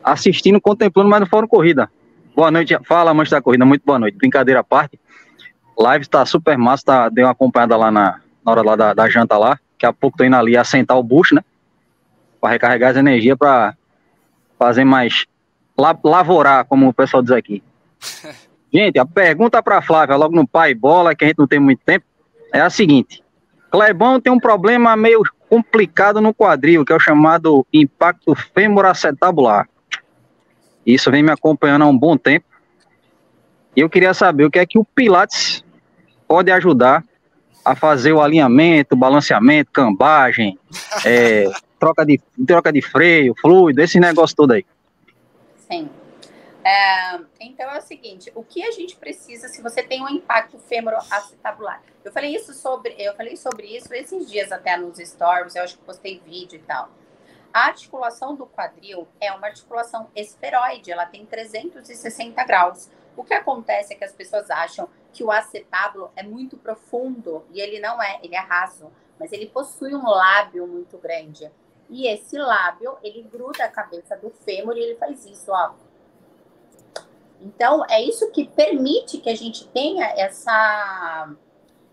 [0.02, 1.90] assistindo, contemplando, mas não foram corrida.
[2.37, 5.00] Boa noite, fala amantes da corrida, muito boa noite, brincadeira à parte.
[5.78, 9.09] Live tá super massa, tá, dei uma acompanhada lá na, na hora lá da, da
[9.09, 11.42] janta lá, daqui a pouco tô indo ali assentar o bucho, né,
[12.38, 13.74] para recarregar as energias para
[14.59, 15.24] fazer mais,
[15.76, 17.62] la, lavorar, como o pessoal diz aqui.
[18.70, 21.80] Gente, a pergunta para Flávia, logo no pai bola, que a gente não tem muito
[21.85, 22.04] tempo,
[22.52, 23.24] é a seguinte:
[23.75, 29.69] Clebão tem um problema meio complicado no quadril, que é o chamado impacto femoracetabular.
[30.87, 32.47] Isso vem me acompanhando há um bom tempo.
[33.75, 35.65] E eu queria saber o que é que o Pilates
[36.29, 37.03] pode ajudar
[37.65, 40.57] a fazer o alinhamento, balanceamento, cambagem,
[41.05, 44.65] é, troca, de, troca de freio, fluido, esse negócio todo aí.
[45.69, 45.91] Sim.
[46.64, 50.59] É, então é o seguinte, o que a gente precisa se você tem um impacto
[50.59, 51.83] femoroacetabular?
[52.03, 55.77] Eu falei isso sobre, eu falei sobre isso esses dias até nos stories, eu acho
[55.77, 56.88] que postei vídeo e tal.
[57.53, 62.90] A articulação do quadril é uma articulação esferoide, ela tem 360 graus.
[63.14, 67.61] O que acontece é que as pessoas acham que o acetábulo é muito profundo e
[67.61, 71.53] ele não é, ele é raso, mas ele possui um lábio muito grande.
[71.90, 75.74] E esse lábio, ele gruda a cabeça do fêmur e ele faz isso, ó
[77.44, 81.30] então, é isso que permite que a gente tenha essa,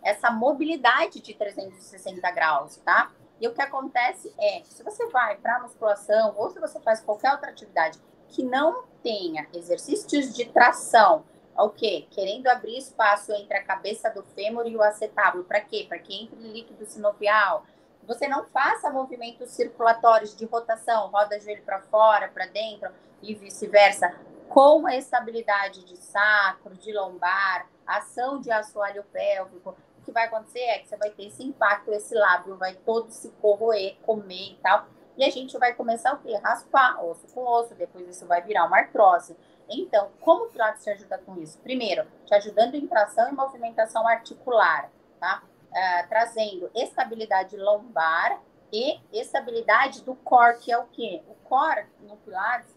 [0.01, 3.11] essa mobilidade de 360 graus, tá?
[3.39, 7.33] E o que acontece é, se você vai para musculação ou se você faz qualquer
[7.33, 11.25] outra atividade que não tenha exercícios de tração,
[11.57, 12.07] o quê?
[12.11, 15.85] Querendo abrir espaço entre a cabeça do fêmur e o acetábulo, para quê?
[15.87, 17.65] Para que entre líquido sinovial.
[18.07, 22.89] Você não faça movimentos circulatórios de rotação, roda joelho para fora, para dentro
[23.21, 24.15] e vice-versa
[24.51, 30.59] com a estabilidade de sacro, de lombar, ação de assoalho pélvico, o que vai acontecer
[30.59, 34.59] é que você vai ter esse impacto, esse lábio vai todo se corroer, comer e
[34.61, 34.87] tal.
[35.15, 36.35] E a gente vai começar o quê?
[36.35, 39.37] Raspar osso com osso, depois isso vai virar uma artrose.
[39.69, 41.57] Então, como o Pilates te ajuda com isso?
[41.59, 45.43] Primeiro, te ajudando em tração e movimentação articular, tá?
[45.69, 51.23] Uh, trazendo estabilidade lombar e estabilidade do core, que é o quê?
[51.29, 52.75] O core no Pilates,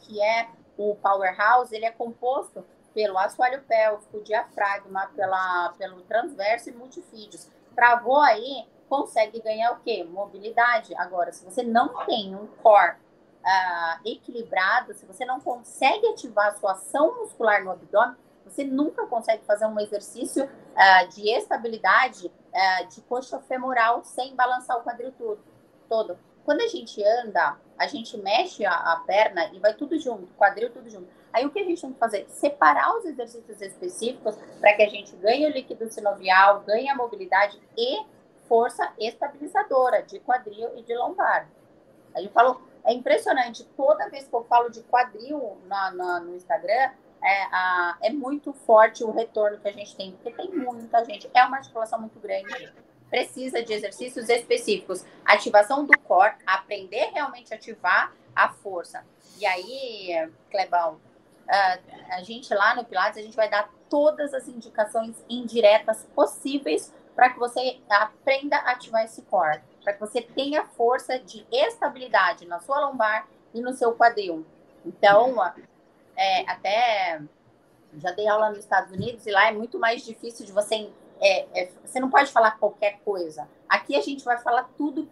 [0.00, 0.48] que é
[0.78, 2.64] o powerhouse, ele é composto
[2.94, 7.48] pelo assoalho pélvico, diafragma, pela, pelo transverso e multifídios.
[7.74, 10.04] Travou aí, consegue ganhar o quê?
[10.04, 10.94] Mobilidade.
[10.96, 12.96] Agora, se você não tem um core
[13.44, 19.06] uh, equilibrado, se você não consegue ativar a sua ação muscular no abdômen, você nunca
[19.06, 25.12] consegue fazer um exercício uh, de estabilidade uh, de coxa femoral sem balançar o quadril
[25.88, 26.18] todo.
[26.44, 30.70] Quando a gente anda, a gente mexe a, a perna e vai tudo junto, quadril
[30.70, 31.08] tudo junto.
[31.32, 32.26] Aí o que a gente tem que fazer?
[32.28, 37.60] Separar os exercícios específicos para que a gente ganhe o líquido sinovial, ganhe a mobilidade
[37.76, 38.04] e
[38.48, 41.48] força estabilizadora de quadril e de lombar.
[42.14, 46.34] A gente falou, é impressionante, toda vez que eu falo de quadril na, na, no
[46.34, 46.90] Instagram,
[47.22, 51.30] é, a, é muito forte o retorno que a gente tem, porque tem muita gente,
[51.34, 52.72] é uma articulação muito grande,
[53.10, 59.04] precisa de exercícios específicos, ativação do core, aprender realmente a ativar a força.
[59.38, 61.00] E aí, Clebão,
[62.10, 67.30] a gente lá no Pilates, a gente vai dar todas as indicações indiretas possíveis para
[67.30, 72.60] que você aprenda a ativar esse core, para que você tenha força de estabilidade na
[72.60, 74.46] sua lombar e no seu quadril.
[74.84, 75.34] Então,
[76.16, 77.20] é, até
[77.96, 80.90] já dei aula nos Estados Unidos e lá é muito mais difícil de você.
[81.20, 83.48] É, é, você não pode falar qualquer coisa.
[83.68, 85.08] Aqui a gente vai falar tudo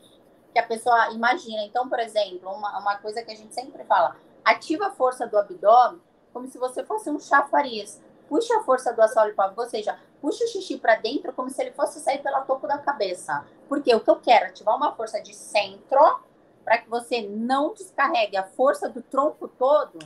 [0.52, 1.62] que a pessoa imagina.
[1.64, 5.38] Então, por exemplo, uma, uma coisa que a gente sempre fala: ativa a força do
[5.38, 6.00] abdômen
[6.32, 8.00] como se você fosse um chafariz.
[8.28, 11.62] Puxa a força do assoalho para ou seja, puxa o xixi para dentro como se
[11.62, 13.46] ele fosse sair pela topo da cabeça.
[13.68, 16.20] Porque o que eu quero é ativar uma força de centro
[16.64, 19.98] para que você não descarregue a força do tronco todo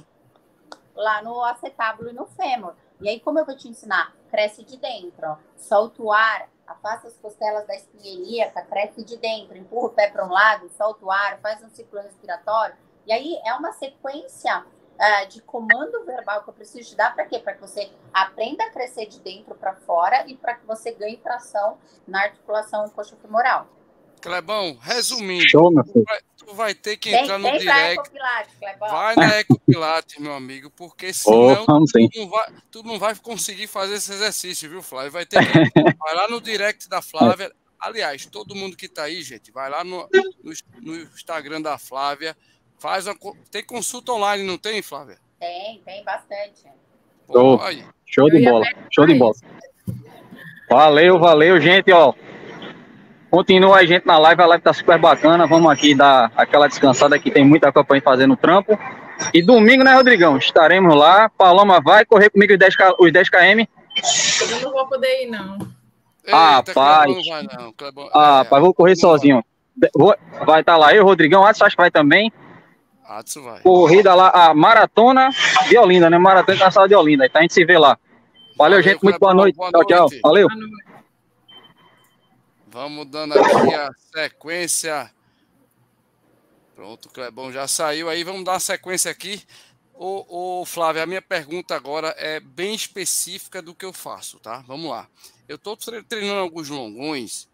[0.94, 2.74] lá no acetábulo e no fêmur.
[3.00, 4.14] E aí, como eu vou te ensinar?
[4.30, 9.86] Cresce de dentro, solta o ar, afasta as costelas da espinha cresce de dentro, empurra
[9.86, 12.76] o pé para um lado, solta o ar, faz um ciclo respiratório.
[13.06, 17.26] E aí é uma sequência uh, de comando verbal que eu preciso te dar para
[17.26, 17.38] quê?
[17.38, 21.16] Para que você aprenda a crescer de dentro para fora e para que você ganhe
[21.16, 23.66] tração na articulação coxo-femoral.
[24.20, 28.10] Clebão, resumindo, Show, tu, vai, tu, vai, ter que entrar no direct.
[28.78, 33.66] Vai na Ecopilates, meu amigo, porque senão oh, tu, não vai, tu não vai conseguir
[33.66, 35.12] fazer esse exercício, viu, Flávio?
[35.12, 35.44] Vai ter que
[35.98, 37.50] vai lá no direct da Flávia.
[37.78, 40.06] Aliás, todo mundo que tá aí, gente, vai lá no,
[40.42, 40.52] no,
[40.82, 42.36] no Instagram da Flávia,
[42.80, 43.14] Faz a,
[43.50, 45.18] tem consulta online, não tem, Flávia?
[45.38, 46.64] Tem, tem bastante.
[47.26, 47.60] Pô, Show,
[48.06, 49.34] show de bola, show de bola.
[50.68, 52.14] Valeu, valeu, gente, ó.
[53.30, 55.46] Continua a gente na live, a live tá super bacana.
[55.46, 58.76] Vamos aqui dar aquela descansada que tem muita coisa pra gente fazer no trampo.
[59.32, 60.36] E domingo, né, Rodrigão?
[60.36, 61.28] Estaremos lá.
[61.28, 63.64] Paloma vai correr comigo os 10, os 10 km.
[64.50, 65.58] Eu não vou poder ir, não.
[66.32, 66.62] Ah.
[67.76, 69.44] Clebão, ah, é, pai, vou correr sozinho.
[69.94, 70.14] Vou,
[70.44, 72.32] vai estar tá lá eu, Rodrigão, acho que vai também.
[73.08, 73.60] Adson vai.
[73.60, 75.30] Corrida lá, a Maratona
[75.68, 76.18] de Olinda, né?
[76.18, 77.26] Maratona Internacional de Olinda.
[77.26, 77.98] Então a gente se vê lá.
[78.56, 79.02] Valeu, Valeu gente.
[79.02, 79.56] Muito boa noite.
[79.56, 80.08] Boa tchau, tchau.
[80.22, 80.48] Valeu.
[82.72, 85.12] Vamos dando aqui a sequência.
[86.76, 88.22] Pronto, o Clebão já saiu aí.
[88.22, 89.42] Vamos dar uma sequência aqui.
[89.92, 94.62] Ô, ô, Flávio, a minha pergunta agora é bem específica do que eu faço, tá?
[94.68, 95.08] Vamos lá.
[95.48, 97.48] Eu estou treinando alguns longões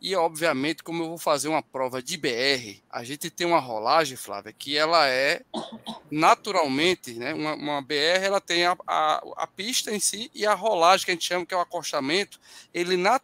[0.00, 4.16] e, obviamente, como eu vou fazer uma prova de BR, a gente tem uma rolagem,
[4.16, 5.42] Flávia, que ela é
[6.10, 7.34] naturalmente, né?
[7.34, 11.10] Uma, uma BR ela tem a, a, a, pista em si e a rolagem que
[11.10, 12.40] a gente chama que é o acostamento,
[12.74, 13.20] ele, na,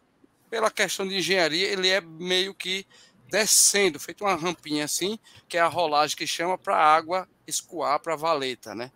[0.49, 2.85] pela questão de engenharia, ele é meio que
[3.27, 7.99] descendo, feito uma rampinha assim, que é a rolagem que chama para a água escoar
[7.99, 8.91] para a valeta, né?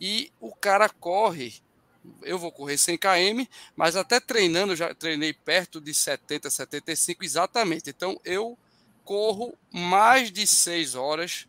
[0.00, 1.62] E o cara corre
[2.22, 3.44] eu vou correr 100 km,
[3.76, 7.90] mas até treinando, já treinei perto de 70, 75 exatamente.
[7.90, 8.58] Então eu
[9.04, 11.46] corro mais de 6 horas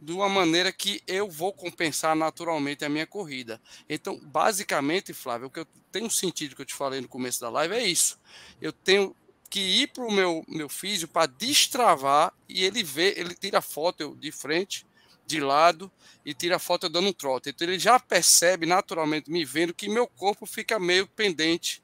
[0.00, 3.60] de uma maneira que eu vou compensar naturalmente a minha corrida.
[3.88, 7.50] Então, basicamente, Flávio, o que eu tenho sentido que eu te falei no começo da
[7.50, 8.18] live é isso.
[8.60, 9.14] Eu tenho
[9.50, 14.00] que ir para o meu, meu físio para destravar e ele vê, ele tira foto
[14.00, 14.86] eu, de frente
[15.26, 15.90] de lado
[16.24, 17.50] e tira foto dando um trote.
[17.50, 21.82] Então ele já percebe naturalmente, me vendo, que meu corpo fica meio pendente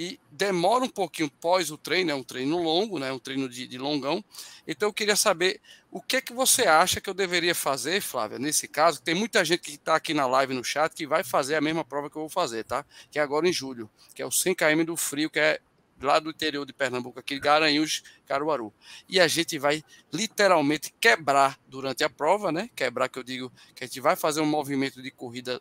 [0.00, 3.66] e demora um pouquinho pós o treino, é um treino longo, né, um treino de,
[3.66, 4.24] de longão.
[4.66, 8.38] Então eu queria saber o que é que você acha que eu deveria fazer, Flávia,
[8.38, 9.02] nesse caso.
[9.02, 11.84] Tem muita gente que está aqui na live no chat que vai fazer a mesma
[11.84, 12.82] prova que eu vou fazer, tá?
[13.10, 15.60] Que é agora em julho, que é o 100 km do frio, que é
[16.00, 18.72] lá do interior de Pernambuco, aqui Garanhuns, Caruaru.
[19.06, 22.70] E a gente vai literalmente quebrar durante a prova, né?
[22.74, 25.60] Quebrar que eu digo que a gente vai fazer um movimento de corrida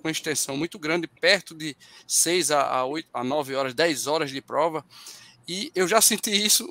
[0.00, 1.76] com extensão muito grande, perto de
[2.06, 4.84] 6 a, 8, a 9 horas, 10 horas de prova.
[5.46, 6.68] E eu já senti isso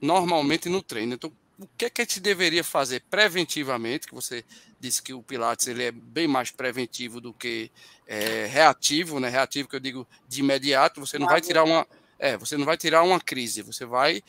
[0.00, 1.14] normalmente no treino.
[1.14, 4.06] Então, o que é que a gente deveria fazer preventivamente?
[4.06, 4.44] Que você
[4.78, 7.70] disse que o Pilates ele é bem mais preventivo do que
[8.06, 9.28] é, reativo, né?
[9.28, 11.00] Reativo que eu digo de imediato.
[11.00, 11.86] Você não vai tirar uma,
[12.18, 13.62] é, você não vai tirar uma crise.
[13.62, 14.22] Você vai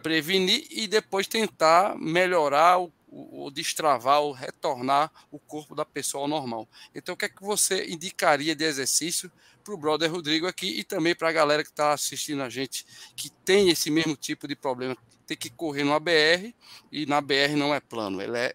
[0.00, 6.24] prevenir e depois tentar melhorar o, o, o destravar, ou retornar o corpo da pessoa
[6.24, 6.68] ao normal.
[6.94, 9.32] Então, o que é que você indicaria de exercício
[9.64, 12.86] para o brother Rodrigo aqui e também para a galera que está assistindo a gente
[13.16, 14.96] que tem esse mesmo tipo de problema
[15.26, 16.54] ter que correr numa BR
[16.92, 18.54] e na BR não é plano, ele é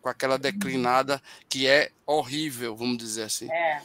[0.00, 3.50] com aquela declinada que é horrível, vamos dizer assim.
[3.50, 3.82] É.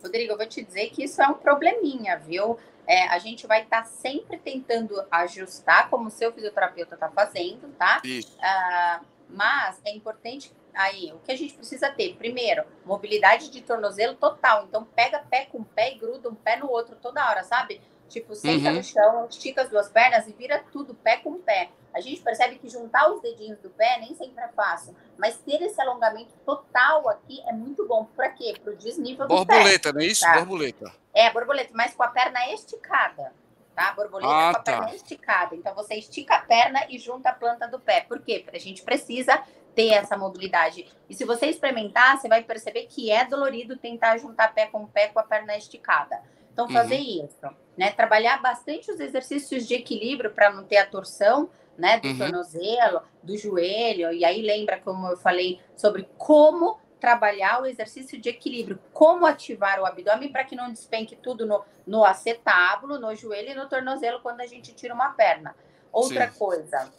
[0.00, 2.56] Rodrigo, eu vou te dizer que isso é um probleminha, viu?
[2.88, 7.68] É, a gente vai estar tá sempre tentando ajustar, como o seu fisioterapeuta está fazendo,
[7.78, 8.00] tá?
[8.40, 12.16] Ah, mas é importante aí, o que a gente precisa ter?
[12.16, 14.64] Primeiro, mobilidade de tornozelo total.
[14.64, 17.80] Então, pega pé com pé e gruda um pé no outro toda hora, sabe?
[18.08, 18.76] Tipo, senta uhum.
[18.76, 21.70] no chão, estica as duas pernas e vira tudo pé com pé.
[21.92, 25.60] A gente percebe que juntar os dedinhos do pé nem sempre é fácil, mas ter
[25.62, 28.04] esse alongamento total aqui é muito bom.
[28.16, 28.54] Para quê?
[28.62, 29.54] Para o desnível do borboleta, pé.
[29.56, 30.20] Borboleta, não é isso?
[30.20, 30.32] Tá?
[30.38, 30.92] Borboleta.
[31.14, 33.32] É, borboleta, mas com a perna esticada,
[33.74, 33.92] tá?
[33.92, 34.72] Borboleta ah, com a tá.
[34.72, 35.54] perna esticada.
[35.54, 38.02] Então, você estica a perna e junta a planta do pé.
[38.02, 38.40] Por quê?
[38.44, 39.42] Porque a gente precisa
[39.74, 40.86] ter essa mobilidade.
[41.08, 45.08] E se você experimentar, você vai perceber que é dolorido tentar juntar pé com pé
[45.08, 46.20] com a perna esticada.
[46.58, 47.24] Então, fazer uhum.
[47.24, 47.92] isso, né?
[47.92, 52.00] Trabalhar bastante os exercícios de equilíbrio para não ter a torção, né?
[52.00, 52.18] Do uhum.
[52.18, 54.12] tornozelo, do joelho.
[54.12, 59.80] E aí lembra, como eu falei, sobre como trabalhar o exercício de equilíbrio, como ativar
[59.80, 64.18] o abdômen para que não despenque tudo no, no acetábulo, no joelho e no tornozelo
[64.20, 65.54] quando a gente tira uma perna.
[65.92, 66.38] Outra Sim.
[66.40, 66.92] coisa,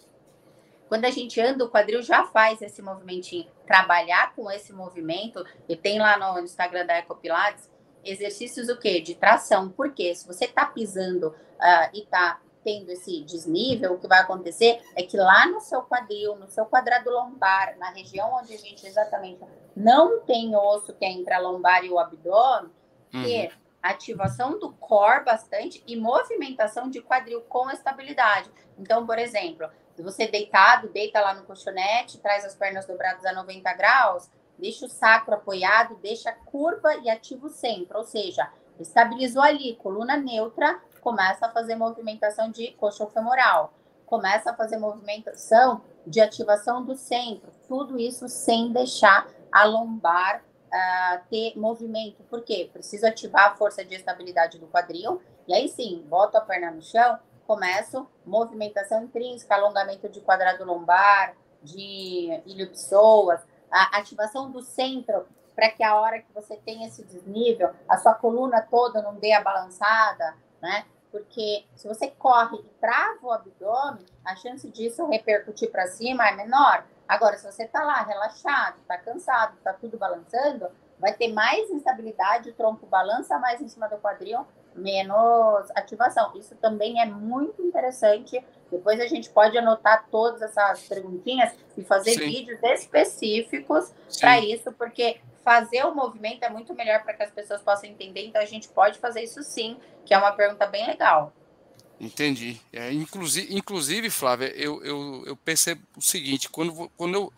[0.88, 3.46] quando a gente anda, o quadril já faz esse movimentinho.
[3.68, 7.70] Trabalhar com esse movimento, e tem lá no Instagram da Ecopilates,
[8.04, 9.02] exercícios o quê?
[9.02, 9.70] De tração.
[9.70, 14.82] Porque se você está pisando uh, e está tendo esse desnível, o que vai acontecer
[14.96, 18.86] é que lá no seu quadril, no seu quadrado lombar, na região onde a gente
[18.86, 19.40] exatamente
[19.76, 22.70] não tem osso que é entre a lombar e o abdômen,
[23.14, 23.24] uhum.
[23.24, 28.52] ter ativação do core bastante e movimentação de quadril com estabilidade.
[28.78, 33.74] Então, por exemplo, você deitado, deita lá no colchonete, traz as pernas dobradas a 90
[33.74, 34.30] graus,
[34.60, 40.18] deixa o sacro apoiado, deixa curva e ativa o centro, ou seja, estabilizou ali, coluna
[40.18, 42.76] neutra, começa a fazer movimentação de
[43.14, 43.74] femoral,
[44.06, 51.22] começa a fazer movimentação de ativação do centro, tudo isso sem deixar a lombar uh,
[51.30, 52.24] ter movimento.
[52.24, 52.70] Por quê?
[52.72, 56.82] Preciso ativar a força de estabilidade do quadril, e aí sim, boto a perna no
[56.82, 63.42] chão, começo movimentação intrínseca, alongamento de quadrado lombar, de ilho-pessoas,
[63.72, 68.14] a ativação do centro, para que a hora que você tem esse desnível, a sua
[68.14, 70.86] coluna toda não dê a balançada, né?
[71.12, 76.36] Porque se você corre e trava o abdômen, a chance disso repercutir para cima é
[76.36, 76.86] menor.
[77.08, 82.52] Agora, se você está lá relaxado, está cansado, está tudo balançando, vai ter mais instabilidade,
[82.52, 84.46] o tronco balança mais em cima do quadril,
[84.80, 86.32] menos ativação.
[86.36, 88.44] Isso também é muito interessante.
[88.72, 92.26] Depois a gente pode anotar todas essas perguntinhas e fazer Sim.
[92.28, 97.62] vídeos específicos para isso, porque fazer o movimento é muito melhor para que as pessoas
[97.62, 98.26] possam entender.
[98.26, 101.34] Então a gente pode fazer isso sim, que é uma pergunta bem legal.
[102.00, 102.60] Entendi.
[102.72, 107.34] É, inclusive, inclusive, Flávia, eu, eu, eu percebo o seguinte: quando, quando eu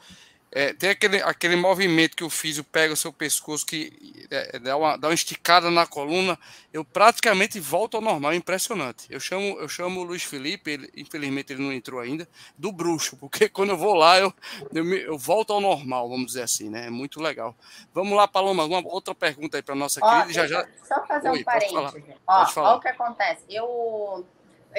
[0.53, 4.59] é, tem aquele, aquele movimento que o físio pega o seu pescoço, que é, é,
[4.59, 6.37] dá, uma, dá uma esticada na coluna,
[6.73, 9.07] eu praticamente volto ao normal, é impressionante.
[9.09, 12.27] Eu chamo, eu chamo o Luiz Felipe, ele, infelizmente ele não entrou ainda,
[12.57, 14.33] do bruxo, porque quando eu vou lá, eu,
[14.73, 16.87] eu, me, eu volto ao normal, vamos dizer assim, né?
[16.87, 17.55] É muito legal.
[17.93, 20.33] Vamos lá, Paloma, uma outra pergunta aí para nossa Ó, querida.
[20.33, 20.67] Já, já...
[20.85, 22.17] Só fazer Oi, um parênteses.
[22.27, 23.43] Ó, ó, o que acontece.
[23.47, 24.25] Eu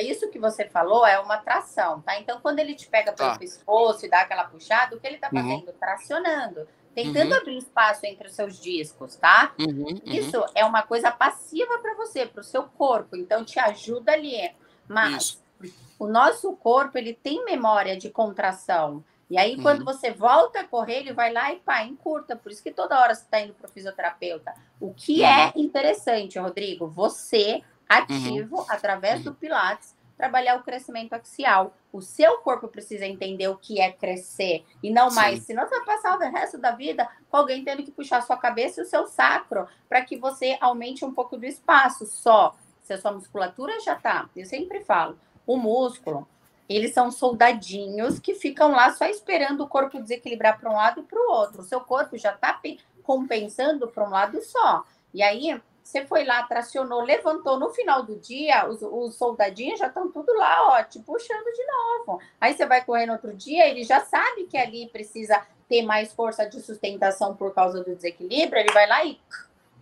[0.01, 2.19] isso que você falou é uma tração, tá?
[2.19, 3.39] Então, quando ele te pega pelo tá.
[3.39, 5.43] pescoço e dá aquela puxada, o que ele tá uhum.
[5.43, 5.69] fazendo?
[5.69, 5.75] Uhum.
[5.79, 7.39] Tracionando, tentando uhum.
[7.39, 9.53] abrir espaço entre os seus discos, tá?
[9.59, 10.01] Uhum, uhum.
[10.07, 14.51] Isso é uma coisa passiva para você, para o seu corpo, então te ajuda ali.
[14.89, 15.75] Mas Isso.
[15.99, 19.05] o nosso corpo, ele tem memória de contração.
[19.31, 19.87] E aí, quando uhum.
[19.87, 22.37] você volta a correr, ele vai lá e pá, encurta.
[22.37, 24.53] Por isso que toda hora você está indo para o fisioterapeuta.
[24.79, 28.67] O que é interessante, Rodrigo, você ativo, uhum.
[28.69, 29.37] através do uhum.
[29.37, 31.75] Pilates, trabalhar o crescimento axial.
[31.93, 35.17] O seu corpo precisa entender o que é crescer e não Sim.
[35.17, 35.43] mais.
[35.43, 38.37] Senão você vai passar o resto da vida com alguém tendo que puxar a sua
[38.37, 42.55] cabeça e o seu sacro para que você aumente um pouco do espaço só.
[42.83, 46.27] Se a sua musculatura já tá, eu sempre falo, o músculo,
[46.69, 51.03] eles são soldadinhos que ficam lá só esperando o corpo desequilibrar para um lado e
[51.05, 51.61] para o outro.
[51.61, 52.61] O seu corpo já está
[53.03, 54.85] compensando para um lado só.
[55.13, 59.89] E aí, você foi lá, tracionou, levantou no final do dia, os, os soldadinhos já
[59.89, 62.21] estão tudo lá, ó, te puxando de novo.
[62.41, 66.13] Aí você vai correr no outro dia, ele já sabe que ali precisa ter mais
[66.13, 69.19] força de sustentação por causa do desequilíbrio, ele vai lá e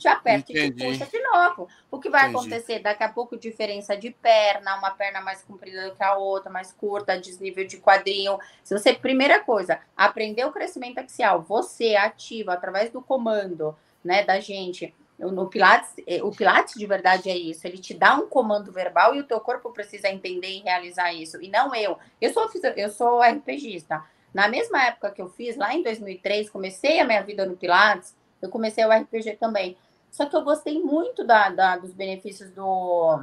[0.01, 0.67] te aperta Entendi.
[0.67, 1.69] e te puxa de novo.
[1.91, 2.37] O que vai Entendi.
[2.39, 2.79] acontecer?
[2.79, 6.73] Daqui a pouco, diferença de perna, uma perna mais comprida do que a outra, mais
[6.73, 8.39] curta, desnível de quadril.
[8.65, 14.41] Se você, primeira coisa, aprender o crescimento axial, você ativa através do comando, né, da
[14.41, 17.67] gente, no Pilates, é, o Pilates de verdade é isso.
[17.67, 21.41] Ele te dá um comando verbal e o teu corpo precisa entender e realizar isso.
[21.43, 21.99] E não eu.
[22.21, 24.03] Eu sou, eu sou RPGista.
[24.33, 28.17] Na mesma época que eu fiz, lá em 2003, comecei a minha vida no Pilates,
[28.41, 29.77] eu comecei o RPG também.
[30.11, 33.23] Só que eu gostei muito da, da dos benefícios do,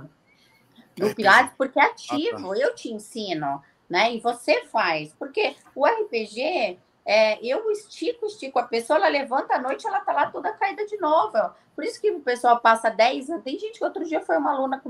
[0.96, 2.52] do Pilates, porque é ativo.
[2.52, 2.62] Ah, tá.
[2.62, 4.14] Eu te ensino, né?
[4.14, 5.14] E você faz.
[5.18, 6.78] Porque o RPG
[7.08, 10.86] é, eu estico, estico a pessoa, ela levanta à noite, ela tá lá toda caída
[10.86, 11.38] de novo.
[11.74, 13.44] Por isso que o pessoal passa 10 anos.
[13.46, 14.84] Tem gente que outro dia foi uma aluna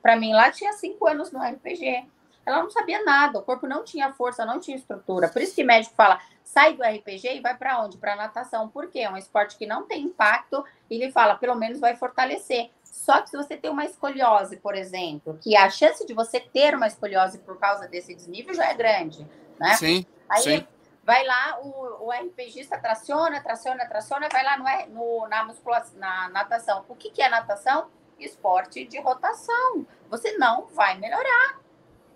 [0.00, 2.06] para mim lá, tinha 5 anos no RPG.
[2.46, 5.28] Ela não sabia nada, o corpo não tinha força, não tinha estrutura.
[5.28, 7.98] Por isso que o médico fala: sai do RPG e vai para onde?
[7.98, 8.68] Para natação.
[8.68, 9.00] Por quê?
[9.00, 10.64] É um esporte que não tem impacto.
[10.88, 12.70] E ele fala: pelo menos vai fortalecer.
[12.84, 16.74] Só que se você tem uma escoliose, por exemplo, que a chance de você ter
[16.74, 19.26] uma escoliose por causa desse desnível já é grande,
[19.58, 19.74] né?
[19.74, 20.06] Sim.
[20.28, 20.66] Aí sim
[21.08, 26.28] vai lá, o, o RPGista traciona, traciona, traciona, vai lá no, no, na musculação, na
[26.28, 26.84] natação.
[26.86, 27.88] O que, que é natação?
[28.20, 29.86] Esporte de rotação.
[30.10, 31.62] Você não vai melhorar.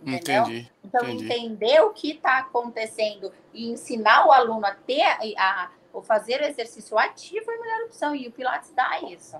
[0.02, 0.42] Entendeu?
[0.42, 1.24] Entendi, então, entendi.
[1.24, 6.42] entender o que está acontecendo e ensinar o aluno a ter a, a, a fazer
[6.42, 8.14] o exercício ativo é a melhor opção.
[8.14, 9.38] E o Pilates dá isso.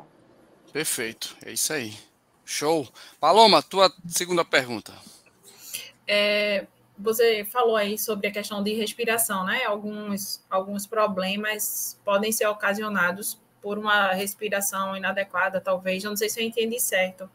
[0.73, 1.95] Perfeito, é isso aí.
[2.43, 2.89] Show.
[3.21, 4.95] Paloma, tua segunda pergunta.
[6.09, 6.67] É,
[6.99, 9.65] você falou aí sobre a questão de respiração, né?
[9.65, 16.03] Alguns, alguns problemas podem ser ocasionados por uma respiração inadequada, talvez.
[16.03, 17.31] Eu não sei se eu entendi certo.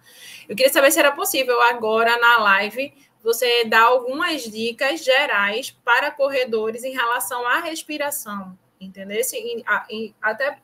[0.47, 2.93] Eu queria saber se era possível agora na live
[3.23, 9.19] você dar algumas dicas gerais para corredores em relação à respiração, entendeu?
[10.21, 10.59] Até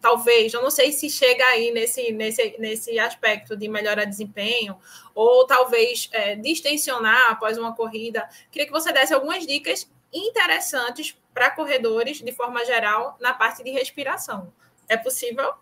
[0.00, 4.78] talvez, eu não sei se chega aí nesse, nesse, nesse aspecto de melhorar desempenho,
[5.14, 8.28] ou talvez é, distensionar após uma corrida.
[8.50, 13.70] Queria que você desse algumas dicas interessantes para corredores, de forma geral, na parte de
[13.70, 14.52] respiração.
[14.88, 15.54] É possível?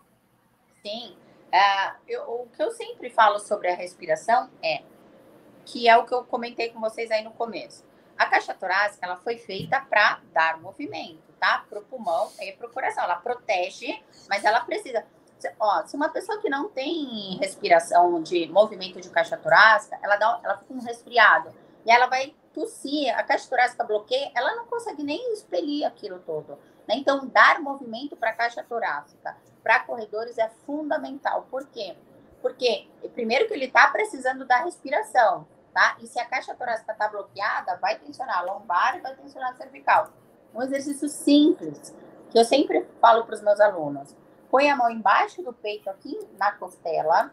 [0.81, 1.15] Sim.
[1.47, 4.81] Uh, eu, o que eu sempre falo sobre a respiração é
[5.65, 7.83] que é o que eu comentei com vocês aí no começo.
[8.17, 11.65] A caixa torácica ela foi feita para dar movimento tá?
[11.69, 13.03] Para o pulmão e para o coração.
[13.03, 15.05] Ela protege, mas ela precisa.
[15.59, 20.39] Ó, se uma pessoa que não tem respiração de movimento de caixa torácica, ela, dá,
[20.43, 21.53] ela fica um resfriado.
[21.85, 26.57] E ela vai tossir, a caixa torácica bloqueia, ela não consegue nem expelir aquilo todo.
[26.87, 26.95] Né?
[26.95, 31.45] Então, dar movimento para a caixa torácica, para corredores, é fundamental.
[31.51, 31.95] Por quê?
[32.41, 35.47] Porque, primeiro, que ele está precisando da respiração,
[35.77, 35.95] tá?
[36.01, 39.53] E se a caixa torácica está bloqueada, vai tensionar a lombar e vai tensionar a
[39.53, 40.09] cervical.
[40.51, 41.95] Um exercício simples,
[42.31, 44.15] que eu sempre falo para os meus alunos.
[44.49, 47.31] Põe a mão embaixo do peito aqui na costela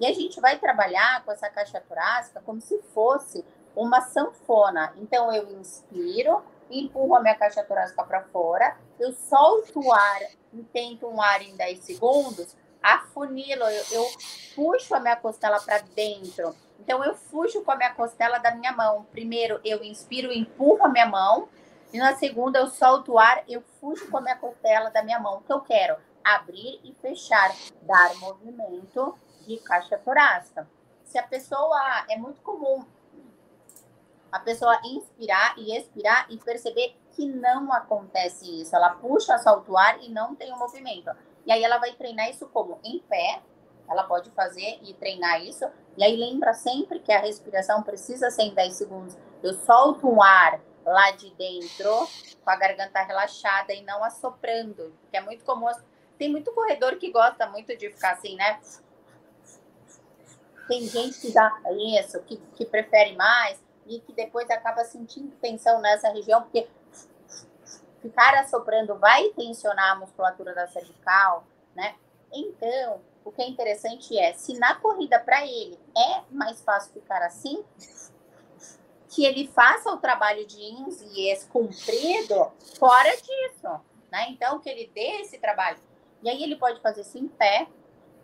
[0.00, 3.44] e a gente vai trabalhar com essa caixa torácica como se fosse
[3.76, 4.94] uma sanfona.
[4.96, 10.22] Então eu inspiro, empurro a minha caixa torácica para fora, eu solto o ar,
[10.54, 14.06] intento um ar em 10 segundos, afunilo, eu, eu
[14.54, 16.54] puxo a minha costela para dentro.
[16.78, 19.06] Então eu fujo com a minha costela da minha mão.
[19.12, 21.48] Primeiro eu inspiro, empurro a minha mão,
[21.94, 25.20] e na segunda, eu solto o ar, eu fujo com a minha costela da minha
[25.20, 29.16] mão, que eu quero abrir e fechar, dar movimento
[29.46, 30.68] de caixa torácica.
[31.04, 32.84] Se a pessoa, é muito comum
[34.32, 38.74] a pessoa inspirar e expirar e perceber que não acontece isso.
[38.74, 41.12] Ela puxa, solta o ar e não tem o um movimento.
[41.46, 42.80] E aí ela vai treinar isso como?
[42.82, 43.40] Em pé,
[43.88, 45.64] ela pode fazer e treinar isso.
[45.96, 49.16] E aí lembra sempre que a respiração precisa ser em 10 segundos.
[49.42, 52.08] Eu solto um ar, lá de dentro,
[52.42, 55.70] com a garganta relaxada e não assoprando, que é muito comum.
[56.18, 58.60] Tem muito corredor que gosta muito de ficar assim, né?
[60.68, 61.52] Tem gente que dá
[62.00, 66.66] isso, que, que prefere mais e que depois acaba sentindo tensão nessa região, porque
[68.00, 71.94] ficar assoprando vai tensionar a musculatura da cervical, né?
[72.32, 77.22] Então, o que é interessante é, se na corrida para ele é mais fácil ficar
[77.22, 77.64] assim,
[79.08, 84.26] que ele faça o trabalho de ins ex cumprido fora disso, né?
[84.30, 85.78] Então, que ele dê esse trabalho.
[86.22, 87.68] E aí ele pode fazer isso em pé,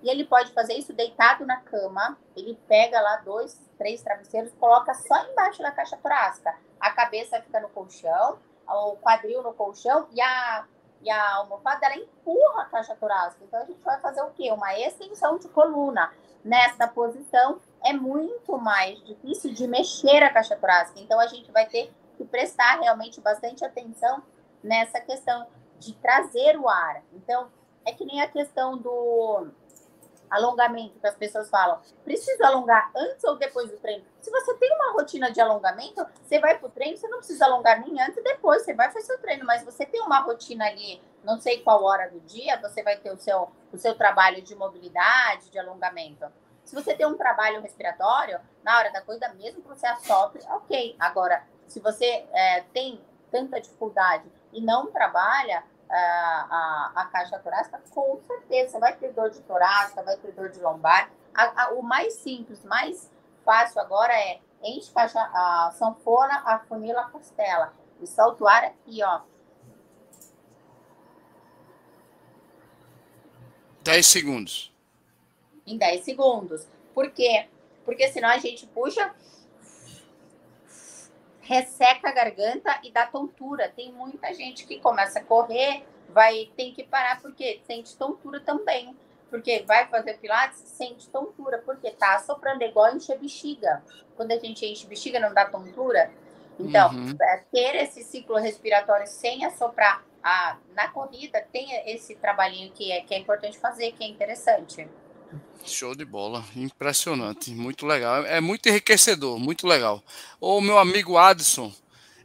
[0.03, 2.19] e ele pode fazer isso deitado na cama.
[2.35, 6.57] Ele pega lá dois, três travesseiros, coloca só embaixo da caixa torácica.
[6.79, 10.67] A cabeça fica no colchão, o quadril no colchão e a,
[11.03, 13.45] e a almofada ela empurra a caixa torácica.
[13.45, 14.51] Então a gente vai fazer o quê?
[14.53, 16.13] Uma extensão de coluna
[16.45, 21.01] nessa posição é muito mais difícil de mexer a caixa torácica.
[21.01, 24.23] Então, a gente vai ter que prestar realmente bastante atenção
[24.63, 25.47] nessa questão
[25.79, 27.03] de trazer o ar.
[27.13, 27.49] Então,
[27.85, 29.49] é que nem a questão do,
[30.31, 34.05] alongamento, que as pessoas falam, precisa alongar antes ou depois do treino?
[34.21, 37.47] Se você tem uma rotina de alongamento, você vai para o treino, você não precisa
[37.47, 40.67] alongar nem antes e depois, você vai fazer o treino, mas você tem uma rotina
[40.67, 44.41] ali, não sei qual hora do dia, você vai ter o seu, o seu trabalho
[44.43, 46.27] de mobilidade, de alongamento.
[46.65, 50.95] Se você tem um trabalho respiratório, na hora da corrida, mesmo que você assopre, ok.
[51.01, 53.01] Agora, se você é, tem
[53.31, 55.65] tanta dificuldade e não trabalha,
[55.97, 60.49] a, a, caixa torácica, com certeza, você vai ter dor de torácica, vai ter dor
[60.49, 61.11] de lombar.
[61.35, 63.11] A, a, o mais simples, mais
[63.45, 67.73] fácil agora é enche caixa, a sanfona, a funila, a costela.
[68.01, 69.23] E solta o ar aqui, ó.
[73.83, 74.75] 10 segundos.
[75.67, 76.67] Em 10 segundos.
[76.95, 77.49] Por quê?
[77.85, 79.15] Porque senão a gente puxa,
[81.51, 83.69] resseca a garganta e dá tontura.
[83.75, 88.97] Tem muita gente que começa a correr, vai tem que parar porque sente tontura também.
[89.29, 93.83] Porque vai fazer pilates, sente tontura, porque tá soprando igual encher bexiga.
[94.17, 96.11] Quando a gente enche bexiga, não dá tontura.
[96.59, 97.17] Então, uhum.
[97.21, 103.01] É, ter esse ciclo respiratório sem assoprar a, na corrida, tem esse trabalhinho que é,
[103.01, 104.89] que é importante fazer, que é interessante.
[105.65, 110.03] Show de bola, impressionante, muito legal, é muito enriquecedor, muito legal.
[110.41, 111.73] O meu amigo Adson,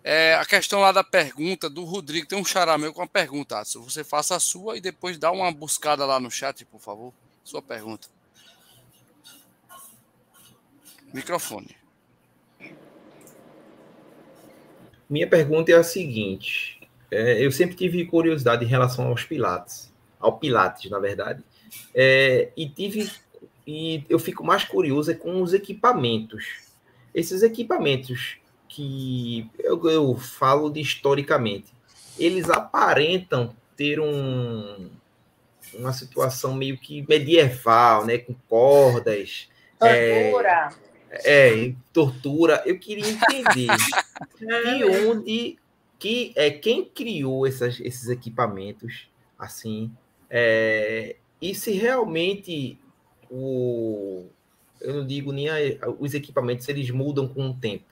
[0.03, 3.59] é, a questão lá da pergunta do Rodrigo, tem um xará meu com uma pergunta,
[3.59, 3.81] Adson.
[3.81, 7.13] Você faça a sua e depois dá uma buscada lá no chat, por favor.
[7.43, 8.07] Sua pergunta.
[11.13, 11.75] Microfone.
[15.09, 16.79] Minha pergunta é a seguinte:
[17.11, 21.43] é, eu sempre tive curiosidade em relação aos pilates, ao pilates, na verdade,
[21.93, 23.09] é, e tive
[23.67, 26.45] e eu fico mais curioso é com os equipamentos.
[27.13, 31.73] Esses equipamentos que eu, eu falo de historicamente,
[32.19, 34.89] eles aparentam ter um,
[35.73, 39.49] uma situação meio que medieval, né, com cordas,
[39.79, 40.69] tortura,
[41.09, 42.63] é, é tortura.
[42.65, 43.67] Eu queria entender
[44.47, 45.57] de onde
[45.97, 49.09] que é quem criou essas, esses equipamentos
[49.39, 49.91] assim,
[50.29, 52.79] é, e se realmente
[53.29, 54.25] o,
[54.81, 55.55] eu não digo nem a,
[55.99, 57.85] os equipamentos, eles mudam com o tempo.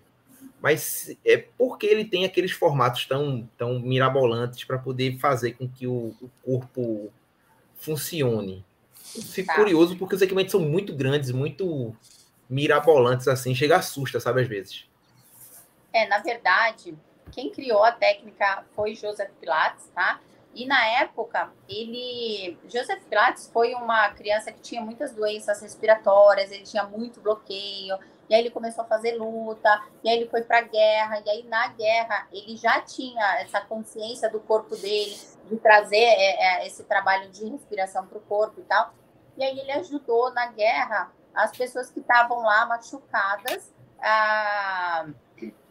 [0.62, 5.86] Mas é porque ele tem aqueles formatos tão, tão mirabolantes para poder fazer com que
[5.86, 7.12] o, o corpo
[7.76, 8.64] funcione.
[9.14, 9.56] Eu fico tá.
[9.56, 11.94] curioso porque os equipamentos são muito grandes, muito
[12.50, 14.86] mirabolantes, assim, chega assusta, sabe, às vezes.
[15.92, 16.96] É, na verdade,
[17.32, 20.22] quem criou a técnica foi Joseph Pilates, tá?
[20.56, 22.58] E na época, ele.
[22.66, 27.98] Joseph Pilates foi uma criança que tinha muitas doenças respiratórias, ele tinha muito bloqueio,
[28.30, 31.30] e aí ele começou a fazer luta, e aí ele foi para a guerra, e
[31.30, 35.18] aí na guerra ele já tinha essa consciência do corpo dele,
[35.50, 38.94] de trazer é, é, esse trabalho de respiração para o corpo e tal.
[39.36, 45.08] E aí ele ajudou na guerra as pessoas que estavam lá machucadas a,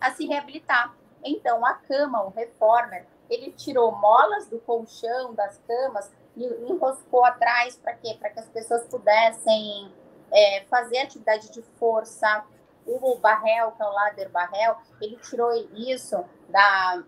[0.01, 0.93] a se reabilitar.
[1.25, 7.77] Então, a cama, o reformer, ele tirou molas do colchão, das camas, e enroscou atrás
[7.77, 8.17] para quê?
[8.19, 9.93] Para que as pessoas pudessem
[10.31, 12.45] é, fazer atividade de força.
[12.85, 17.03] O Barrel, que é o Lader Barrel, ele tirou isso da,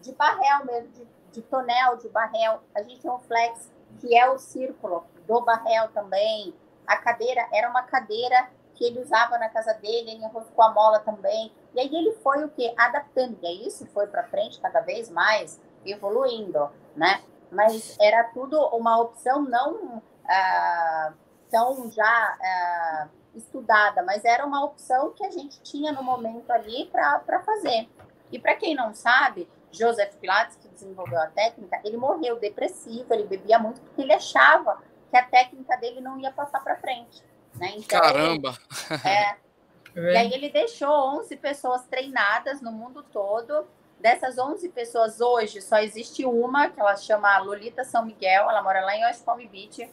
[0.00, 2.60] de Barrel mesmo, de, de tonel de Barrel.
[2.74, 3.70] A gente tem um flex,
[4.00, 6.52] que é o círculo do Barrel também.
[6.86, 8.50] A cadeira era uma cadeira
[8.82, 11.52] que ele usava na casa dele, ele enroscou a mola também.
[11.72, 12.74] E aí ele foi o que?
[12.76, 13.38] Adaptando.
[13.40, 17.22] E aí isso foi para frente cada vez mais, evoluindo, né?
[17.48, 21.12] Mas era tudo uma opção não ah,
[21.48, 26.86] tão já ah, estudada, mas era uma opção que a gente tinha no momento ali
[26.90, 27.88] para fazer.
[28.32, 33.28] E para quem não sabe, Joseph Pilates, que desenvolveu a técnica, ele morreu depressivo, ele
[33.28, 37.22] bebia muito porque ele achava que a técnica dele não ia passar para frente.
[37.62, 37.74] Né?
[37.76, 38.58] Então, Caramba!
[39.04, 39.36] É,
[39.94, 40.12] é.
[40.12, 40.90] E aí ele deixou
[41.20, 43.64] 11 pessoas treinadas no mundo todo.
[44.00, 48.84] Dessas 11 pessoas hoje, só existe uma, que ela chama Lolita São Miguel, ela mora
[48.84, 49.88] lá em West Palm Beach.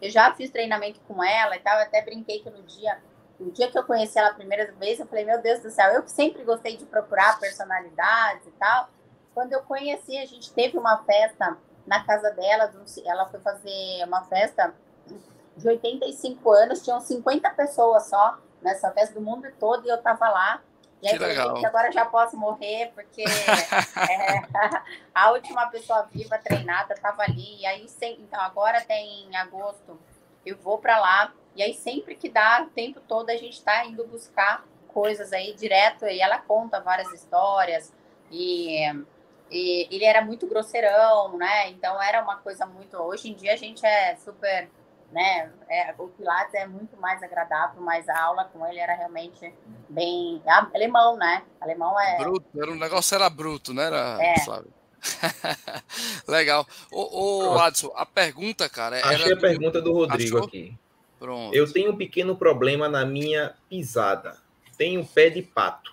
[0.00, 3.02] Eu já fiz treinamento com ela e tal, eu até brinquei que no dia,
[3.40, 5.92] no dia que eu conheci ela a primeira vez, eu falei, meu Deus do céu,
[5.92, 8.88] eu que sempre gostei de procurar personalidades e tal.
[9.34, 12.72] Quando eu conheci, a gente teve uma festa na casa dela,
[13.04, 14.72] ela foi fazer uma festa
[15.62, 20.28] de 85 anos, tinham 50 pessoas só nessa festa do mundo todo e eu tava
[20.28, 20.60] lá.
[21.00, 21.54] E aí, que legal.
[21.54, 23.22] Que agora já posso morrer, porque
[24.08, 24.42] é,
[25.14, 27.60] a última pessoa viva treinada estava ali.
[27.60, 27.86] E aí,
[28.18, 29.98] então, agora tem em agosto,
[30.46, 31.32] eu vou para lá.
[31.56, 35.52] E aí, sempre que dá, o tempo todo, a gente está indo buscar coisas aí
[35.54, 36.06] direto.
[36.06, 37.92] E ela conta várias histórias.
[38.30, 38.86] E,
[39.50, 41.68] e ele era muito grosseirão, né?
[41.70, 42.96] Então, era uma coisa muito.
[42.96, 44.70] Hoje em dia, a gente é super
[45.12, 45.52] né?
[45.68, 49.52] É, o Pilates é muito mais agradável, mas a aula com ele era realmente
[49.88, 50.42] bem
[50.74, 51.42] alemão, né?
[51.60, 53.84] Alemão é bruto, era um negócio era bruto, né?
[53.84, 54.34] Era, é.
[56.26, 56.66] Legal.
[56.90, 59.00] Ô, ô Adson, a pergunta, cara.
[59.04, 60.48] Achei a pergunta do Rodrigo Achou?
[60.48, 60.76] aqui.
[61.18, 61.54] Pronto.
[61.54, 64.38] Eu tenho um pequeno problema na minha pisada.
[64.76, 65.92] Tenho pé de pato.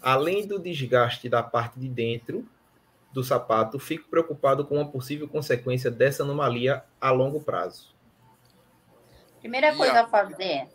[0.00, 2.46] Além do desgaste da parte de dentro
[3.14, 7.94] do sapato, fico preocupado com uma possível consequência dessa anomalia a longo prazo.
[9.38, 10.68] Primeira coisa a fazer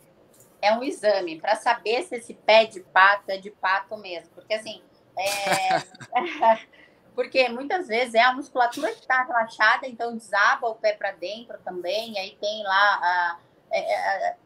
[0.62, 4.30] é um exame para saber se esse pé de pato é de pato mesmo.
[4.34, 4.82] Porque assim,
[5.18, 6.60] é...
[7.14, 11.58] porque muitas vezes é a musculatura que está relaxada, então desaba o pé para dentro
[11.66, 14.38] também, aí tem lá a, é, é,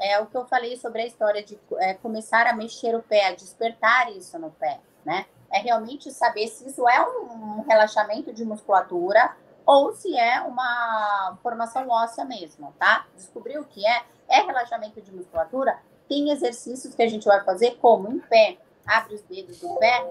[0.00, 3.28] é, o que eu falei sobre a história de é, começar a mexer o pé,
[3.28, 5.24] a despertar isso no pé, né?
[5.52, 9.36] É realmente saber se isso é um, relaxamento de musculatura
[9.66, 13.06] ou se é uma formação óssea mesmo, tá?
[13.14, 15.78] Descobrir o que é, é relaxamento de musculatura,
[16.08, 20.04] tem exercícios que a gente vai fazer como em pé, abre os dedos do pé,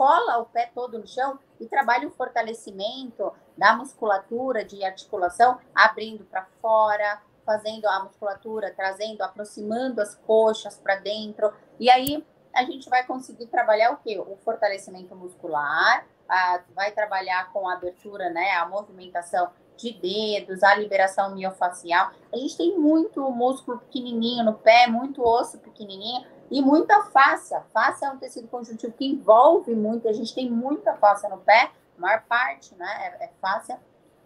[0.00, 6.24] cola o pé todo no chão e trabalha o fortalecimento da musculatura de articulação, abrindo
[6.24, 11.52] para fora, fazendo a musculatura, trazendo, aproximando as coxas para dentro.
[11.78, 14.18] E aí a gente vai conseguir trabalhar o quê?
[14.18, 20.74] O fortalecimento muscular, a, vai trabalhar com a abertura, né, a movimentação de dedos, a
[20.74, 22.10] liberação miofacial.
[22.32, 27.62] A gente tem muito músculo pequenininho no pé, muito osso pequenininho e muita fascia.
[27.72, 31.70] Fascia é um tecido conjuntivo que envolve muito, a gente tem muita fascia no pé,
[31.96, 33.78] a maior parte, né, é, é fascia,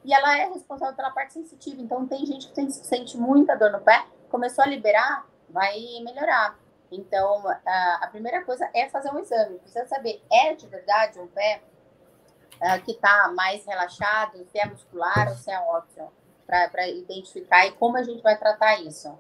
[0.04, 1.80] e ela é responsável pela parte sensitiva.
[1.80, 6.58] Então, tem gente que tem, sente muita dor no pé, começou a liberar, vai melhorar.
[6.96, 11.26] Então, a, a primeira coisa é fazer um exame, precisa saber, é de verdade um
[11.26, 11.62] pé
[12.54, 16.10] uh, que está mais relaxado, se é muscular ou se é ósseo,
[16.46, 19.18] para identificar e como a gente vai tratar isso.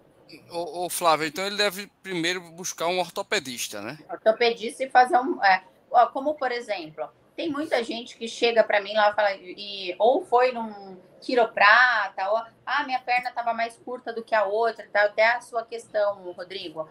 [0.50, 3.98] O, o, Flávio, então ele deve primeiro buscar um ortopedista, né?
[4.10, 5.42] Ortopedista e fazer um.
[5.42, 5.62] É,
[6.12, 10.24] como, por exemplo, tem muita gente que chega para mim lá e fala, e, ou
[10.24, 15.04] foi num quiroprata, ou ah, minha perna estava mais curta do que a outra, tá?
[15.04, 16.88] até a sua questão, Rodrigo.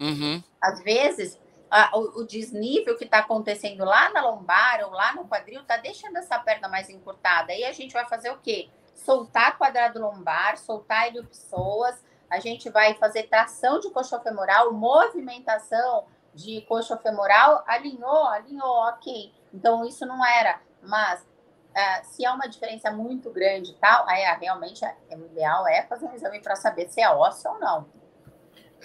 [0.00, 0.42] Uhum.
[0.60, 1.38] Às vezes,
[1.70, 5.76] a, o, o, desnível que está acontecendo lá na lombar ou lá no quadril está
[5.76, 7.52] deixando essa perna mais encurtada.
[7.52, 8.68] Aí a gente vai fazer o quê?
[8.94, 16.60] Soltar quadrado lombar, soltar iliopissoas, a gente vai fazer tração de coxa femoral, movimentação de
[16.62, 19.32] coxa femoral, alinhou, alinhou, ok.
[19.52, 24.22] Então, isso não era, mas uh, se há uma diferença muito grande e tal, aí
[24.24, 27.58] uh, realmente é, o ideal é fazer um exame para saber se é ósseo ou
[27.60, 27.86] não.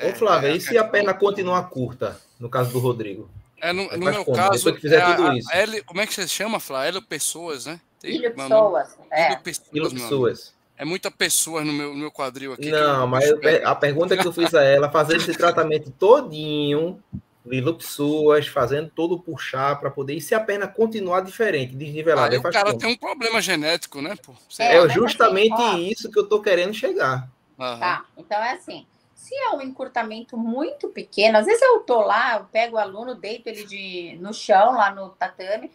[0.02, 3.30] Ô, Flávia, é, e se a perna continuar curta, no caso do Rodrigo?
[3.62, 4.38] É, no, no meu como?
[4.38, 5.52] caso, que fizer é tudo isso.
[5.52, 6.90] L, como é que você chama, Flávia?
[6.90, 7.80] Hélio Pessoas, né?
[8.04, 8.98] Ilho Pessoas.
[9.12, 9.38] É.
[9.74, 10.54] Ilho Pessoas.
[10.78, 12.72] É muita pessoa no meu, no meu quadril aqui.
[12.72, 13.30] Não, mas
[13.66, 17.04] a pergunta que eu fiz a ela, fazendo esse tratamento todinho,
[17.46, 20.14] Lilo pessoas, fazendo todo o puxar para poder.
[20.14, 22.34] E se a perna continuar diferente, desnivelada?
[22.34, 24.16] Aí o cara tem um problema genético, né?
[24.24, 24.34] Pô?
[24.60, 27.30] É, é justamente assim, isso que eu tô querendo chegar.
[27.58, 27.80] Uhum.
[27.80, 28.86] Tá, então é assim.
[29.20, 33.14] Se é um encurtamento muito pequeno, às vezes eu tô lá, eu pego o aluno,
[33.14, 35.70] deito ele de, no chão, lá no tatame,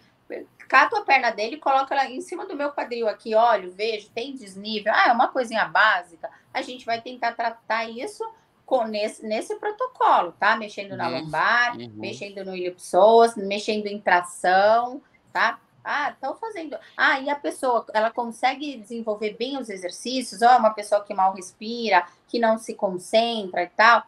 [0.66, 4.09] cato a perna dele e coloco ela em cima do meu quadril aqui, olho, vejo,
[4.14, 6.30] tem desnível, ah, é uma coisinha básica.
[6.55, 8.24] A gente vai tentar tratar isso
[8.64, 10.57] com, nesse, nesse protocolo, tá?
[10.57, 11.20] Mexendo na uhum.
[11.20, 11.92] lombar, uhum.
[11.97, 15.61] mexendo no ilipsoas, mexendo em tração, tá?
[15.85, 16.78] Ah, estão fazendo.
[16.97, 21.12] Ah, e a pessoa, ela consegue desenvolver bem os exercícios, ou é uma pessoa que
[21.12, 24.03] mal respira, que não se concentra e tal.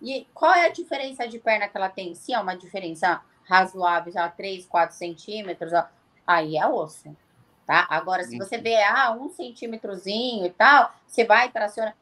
[0.00, 2.14] E qual é a diferença de perna que ela tem?
[2.14, 5.84] Se é uma diferença razoável, já 3, 4 centímetros, ó,
[6.26, 7.14] aí é osso,
[7.66, 7.86] tá?
[7.90, 11.94] Agora, se você vê, ah, um centímetrozinho e tal, você vai tracionar.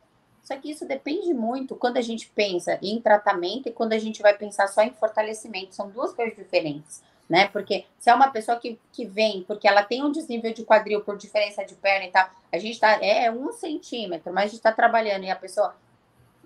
[0.43, 4.23] Só que isso depende muito quando a gente pensa em tratamento e quando a gente
[4.23, 5.75] vai pensar só em fortalecimento.
[5.75, 7.49] São duas coisas diferentes, né?
[7.49, 11.01] Porque se é uma pessoa que, que vem porque ela tem um desnível de quadril
[11.03, 14.57] por diferença de perna e tal, a gente tá, é um centímetro, mas a gente
[14.57, 15.75] está trabalhando e a pessoa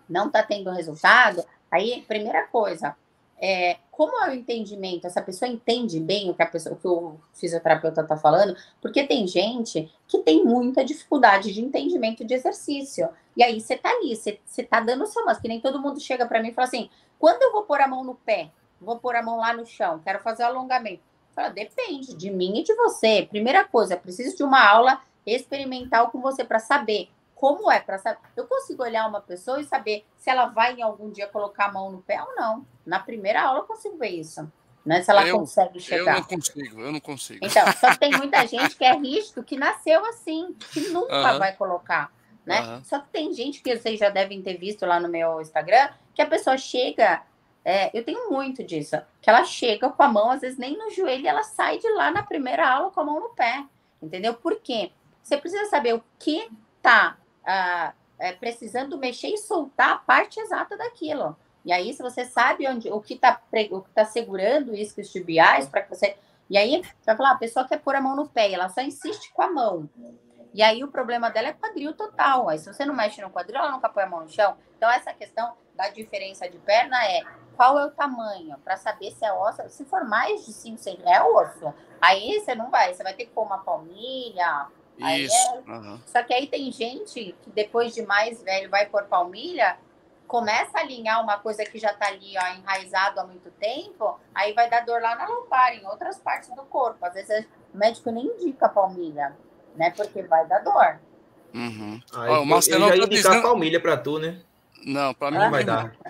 [0.09, 2.97] não está tendo resultado, aí, primeira coisa,
[3.41, 5.07] é, como é o entendimento?
[5.07, 9.05] Essa pessoa entende bem o que a pessoa, o que o fisioterapeuta está falando, porque
[9.05, 13.09] tem gente que tem muita dificuldade de entendimento de exercício.
[13.37, 15.81] E aí você tá ali, você, você tá dando o seu máximo, que nem todo
[15.81, 18.51] mundo chega para mim e fala assim: quando eu vou pôr a mão no pé,
[18.81, 21.03] vou pôr a mão lá no chão, quero fazer o alongamento.
[21.35, 23.27] Fala, depende de mim e de você.
[23.31, 27.09] Primeira coisa, preciso de uma aula experimental com você para saber
[27.41, 28.21] como é para saber.
[28.37, 31.73] Eu consigo olhar uma pessoa e saber se ela vai em algum dia colocar a
[31.73, 32.67] mão no pé ou não.
[32.85, 34.47] Na primeira aula eu consigo ver isso.
[34.85, 35.03] Né?
[35.03, 36.17] Se ela eu, consegue chegar.
[36.17, 37.39] Eu não consigo, eu não consigo.
[37.43, 41.39] Então, só que tem muita gente que é rígido, que nasceu assim, que nunca uhum.
[41.39, 42.13] vai colocar.
[42.45, 42.61] né?
[42.61, 42.85] Uhum.
[42.85, 46.21] Só que tem gente que vocês já devem ter visto lá no meu Instagram, que
[46.21, 47.23] a pessoa chega,
[47.65, 50.91] é, eu tenho muito disso, que ela chega com a mão, às vezes nem no
[50.91, 53.65] joelho, ela sai de lá na primeira aula com a mão no pé,
[54.03, 54.35] entendeu?
[54.35, 54.91] Por quê?
[55.23, 56.51] Você precisa saber o que
[56.81, 61.37] tá ah, é, precisando mexer e soltar a parte exata daquilo.
[61.65, 63.41] E aí, se você sabe onde o que está
[63.71, 66.17] o que tá segurando iscos tibiais, para que você.
[66.49, 68.81] E aí, você vai falar, a pessoa quer pôr a mão no pé, ela só
[68.81, 69.89] insiste com a mão.
[70.53, 72.49] E aí, o problema dela é quadril total.
[72.49, 74.57] Aí, se você não mexe no quadril, ela nunca põe a mão no chão.
[74.77, 77.23] Então, essa questão da diferença de perna é
[77.57, 79.63] qual é o tamanho, para saber se é osso.
[79.69, 81.75] Se for mais de 5 centímetros, é osso.
[82.01, 84.67] Aí, você não vai, você vai ter que pôr uma palmilha.
[84.99, 85.35] Isso.
[85.67, 85.71] É...
[85.71, 86.01] Uhum.
[86.07, 89.79] Só que aí tem gente que depois de mais velho vai por palmilha
[90.31, 94.53] começa a alinhar uma coisa que já está ali ó, enraizado há muito tempo, aí
[94.53, 97.05] vai dar dor lá na lombar, em outras partes do corpo.
[97.05, 99.37] Às vezes o médico nem indica a palmilha,
[99.77, 99.91] né?
[99.91, 100.99] Porque vai dar dor.
[101.55, 102.01] Uhum.
[102.15, 103.43] Aí, o Marcelo já tá indicar dizendo...
[103.43, 104.41] palmilha para tu, né?
[104.85, 105.93] Não, para mim não vai dar.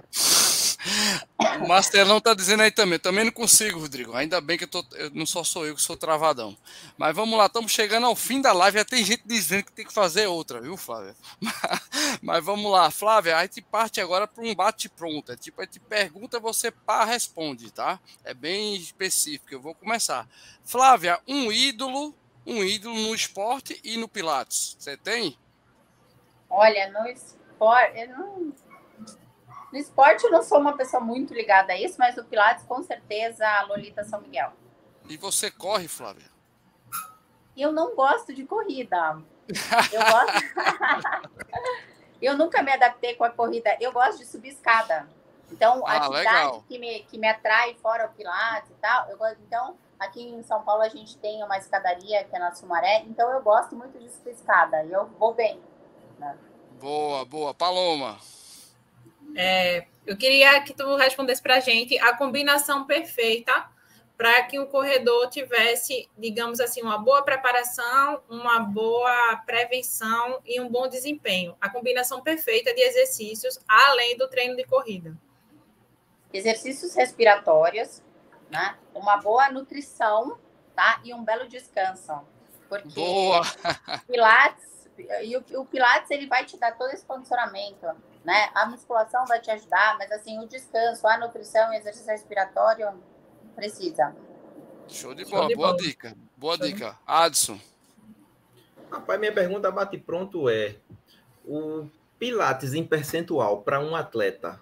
[1.62, 2.98] O Marcelão tá dizendo aí também.
[2.98, 4.14] Também não consigo, Rodrigo.
[4.14, 6.56] Ainda bem que eu, tô, eu não só sou eu que sou travadão.
[6.96, 8.78] Mas vamos lá, estamos chegando ao fim da live.
[8.78, 11.14] Já tem gente dizendo que tem que fazer outra, viu, Flávia?
[12.22, 13.36] Mas vamos lá, Flávia.
[13.36, 15.32] A gente parte agora para um bate-pronto.
[15.32, 18.00] É tipo, a gente pergunta, você pá, responde, tá?
[18.24, 19.52] É bem específico.
[19.52, 20.26] Eu vou começar.
[20.64, 22.14] Flávia, um ídolo,
[22.46, 24.76] um ídolo no esporte e no Pilates.
[24.78, 25.38] Você tem?
[26.48, 28.52] Olha, no esporte, não
[29.72, 32.82] no esporte, eu não sou uma pessoa muito ligada a isso, mas o Pilates, com
[32.82, 34.52] certeza, a Lolita São Miguel.
[35.08, 36.28] E você corre, Flávia?
[37.56, 39.22] Eu não gosto de corrida.
[39.92, 41.30] Eu gosto.
[42.20, 43.76] eu nunca me adaptei com a corrida.
[43.80, 45.08] Eu gosto de subir escada.
[45.52, 49.16] Então, a ah, atividade que me, que me atrai fora o Pilates e tal, eu
[49.16, 49.38] gosto.
[49.46, 53.30] Então, aqui em São Paulo a gente tem uma escadaria que é na Sumaré, então
[53.30, 54.82] eu gosto muito de subir escada.
[54.82, 55.60] E eu vou bem.
[56.18, 56.36] Né?
[56.80, 57.54] Boa, boa.
[57.54, 58.18] Paloma.
[59.36, 63.68] É, eu queria que tu respondesse para a gente a combinação perfeita
[64.16, 70.68] para que o corredor tivesse, digamos assim, uma boa preparação, uma boa prevenção e um
[70.68, 71.56] bom desempenho.
[71.60, 75.16] A combinação perfeita de exercícios além do treino de corrida.
[76.32, 78.02] Exercícios respiratórios,
[78.50, 78.76] né?
[78.94, 80.38] Uma boa nutrição,
[80.74, 81.00] tá?
[81.04, 82.20] E um belo descanso.
[82.68, 83.42] Porque boa.
[84.06, 84.88] Pilates,
[85.22, 87.86] e o, o Pilates ele vai te dar todo esse condicionamento
[88.24, 88.50] né?
[88.54, 92.92] A musculação vai te ajudar, mas assim, o descanso, a nutrição e exercício respiratório
[93.54, 94.14] precisa.
[94.88, 95.82] Show de bola, Show de boa bola.
[95.82, 96.16] dica.
[96.36, 96.90] Boa Show dica.
[96.90, 96.96] De...
[97.06, 97.60] Adson.
[98.90, 100.76] Rapaz, minha pergunta bate pronto é:
[101.44, 101.86] o
[102.18, 104.60] Pilates em percentual para um atleta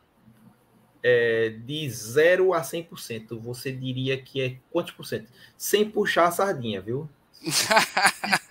[1.02, 5.30] é de 0 a 100%, você diria que é quantos por cento?
[5.56, 7.08] Sem puxar a sardinha, viu?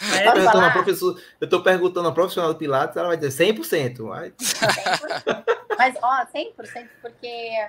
[0.00, 4.06] Eu, tô professor, eu estou perguntando a profissional do Pilates, ela vai dizer 100%.
[4.06, 4.30] Vai.
[4.30, 5.44] 100%.
[5.76, 7.68] Mas, ó, 100%, porque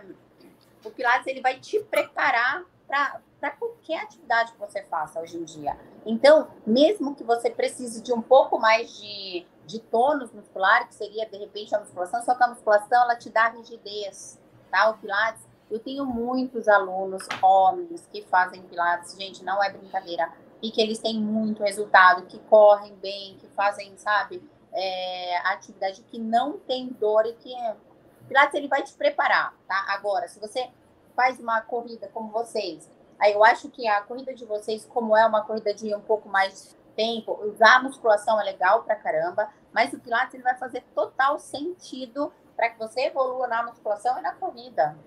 [0.84, 5.78] o Pilates ele vai te preparar para qualquer atividade que você faça hoje em dia.
[6.06, 11.30] Então, mesmo que você precise de um pouco mais de, de tônus muscular, que seria,
[11.30, 14.40] de repente, a musculação, só que a musculação, ela te dá rigidez,
[14.72, 14.90] tá?
[14.90, 20.72] O Pilates, eu tenho muitos alunos, homens, que fazem Pilates, gente, não é brincadeira e
[20.72, 24.44] que eles têm muito resultado, que correm bem, que fazem, sabe,
[24.74, 27.76] é, atividade que não tem dor e que é...
[28.28, 29.86] Pilates ele vai te preparar, tá?
[29.90, 30.68] Agora, se você
[31.16, 32.90] faz uma corrida como vocês,
[33.20, 36.28] aí eu acho que a corrida de vocês, como é uma corrida de um pouco
[36.28, 40.84] mais tempo, usar a musculação é legal pra caramba, mas o Pilates ele vai fazer
[40.94, 44.98] total sentido para que você evolua na musculação e na corrida.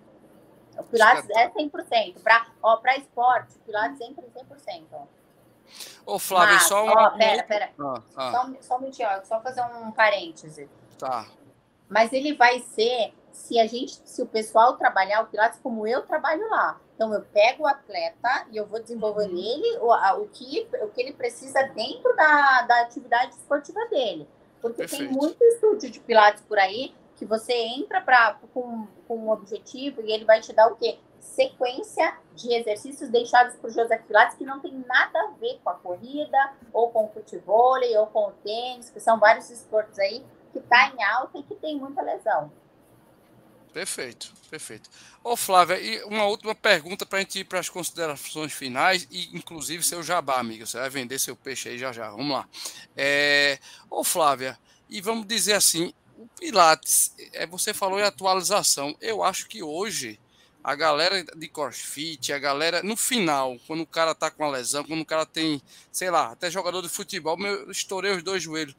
[0.79, 2.23] O Pilates é 100%.
[2.23, 4.85] Para esporte, o Pilates sempre é 100%.
[6.07, 7.09] Ô, Flávio, Mas, só uma.
[7.09, 7.71] Ó, pera, pera.
[7.79, 8.33] Ah, ah.
[8.33, 10.71] Só, só um minutinho, só fazer um parêntese.
[10.99, 11.27] Tá.
[11.91, 16.07] Mas ele vai ser se a gente, se o pessoal trabalhar o Pilates como eu
[16.07, 16.81] trabalho lá.
[17.03, 19.35] Então eu pego o atleta e eu vou desenvolver uhum.
[19.35, 24.29] nele o, a, o, que, o que ele precisa dentro da, da atividade esportiva dele.
[24.61, 25.09] Porque Perfeito.
[25.09, 30.01] tem muito estúdio de Pilates por aí que você entra pra, com, com um objetivo
[30.01, 30.97] e ele vai te dar o quê?
[31.19, 35.75] sequência de exercícios deixados por José Pilates que não tem nada a ver com a
[35.75, 40.59] corrida, ou com o futebol, ou com o tênis, que são vários esportes aí que
[40.59, 42.51] está em alta e que tem muita lesão.
[43.73, 44.91] Perfeito, perfeito.
[45.25, 49.35] Ô Flávia, e uma última pergunta para a gente ir para as considerações finais e
[49.35, 50.67] inclusive seu jabá, amiga.
[50.67, 52.11] Você vai vender seu peixe aí já já.
[52.11, 52.47] Vamos lá.
[52.95, 53.59] É...
[53.89, 54.59] Ô Flávia,
[54.91, 58.95] e vamos dizer assim, o Pilates, é, você falou em atualização.
[59.01, 60.21] Eu acho que hoje
[60.63, 64.85] a galera de crossfit, a galera, no final, quando o cara tá com a lesão,
[64.85, 65.61] quando o cara tem,
[65.91, 68.77] sei lá, até jogador de futebol, meu, estourei os dois joelhos.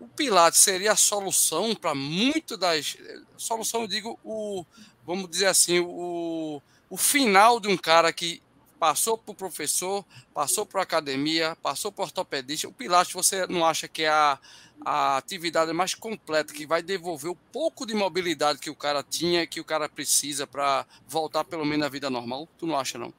[0.00, 2.96] O Pilates seria a solução para muito das.
[3.36, 4.64] Solução, eu digo, o,
[5.06, 8.42] vamos dizer assim, o, o final de um cara que
[8.78, 12.66] passou o professor, passou a academia, passou o ortopedista.
[12.66, 14.38] O Pilates, você não acha que é a,
[14.82, 19.46] a atividade mais completa, que vai devolver o pouco de mobilidade que o cara tinha,
[19.46, 22.48] que o cara precisa para voltar pelo menos à vida normal?
[22.56, 23.12] Tu não acha, não?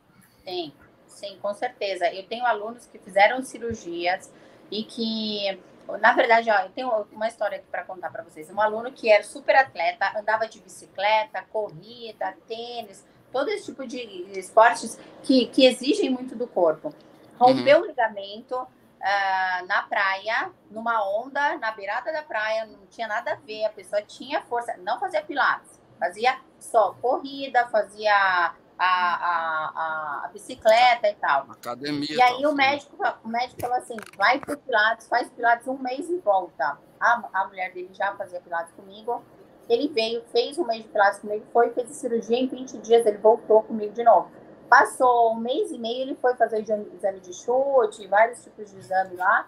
[0.44, 0.74] Sim,
[1.08, 2.12] sim, com certeza.
[2.12, 4.32] Eu tenho alunos que fizeram cirurgias
[4.72, 5.60] e que
[5.98, 8.50] na verdade, ó, eu tenho uma história aqui para contar para vocês.
[8.50, 13.98] Um aluno que era super atleta, andava de bicicleta, corrida, tênis, todo esse tipo de
[14.38, 16.94] esportes que, que exigem muito do corpo.
[17.40, 17.84] Rompeu uhum.
[17.84, 23.36] o ligamento uh, na praia, numa onda, na beirada da praia, não tinha nada a
[23.36, 28.54] ver, a pessoa tinha força, não fazia pilates, fazia só corrida, fazia
[28.84, 31.52] a, a, a, bicicleta e tal.
[31.52, 32.08] Academia.
[32.10, 36.10] E aí o médico, o médico falou assim: vai pro Pilates, faz Pilates um mês
[36.10, 36.80] e volta.
[37.00, 39.24] A, a mulher dele já fazia Pilates comigo.
[39.70, 43.06] Ele veio, fez um mês de Pilates comigo, foi, fez a cirurgia em 20 dias,
[43.06, 44.32] ele voltou comigo de novo.
[44.68, 49.16] Passou um mês e meio, ele foi fazer exame de chute, vários tipos de exame
[49.16, 49.48] lá.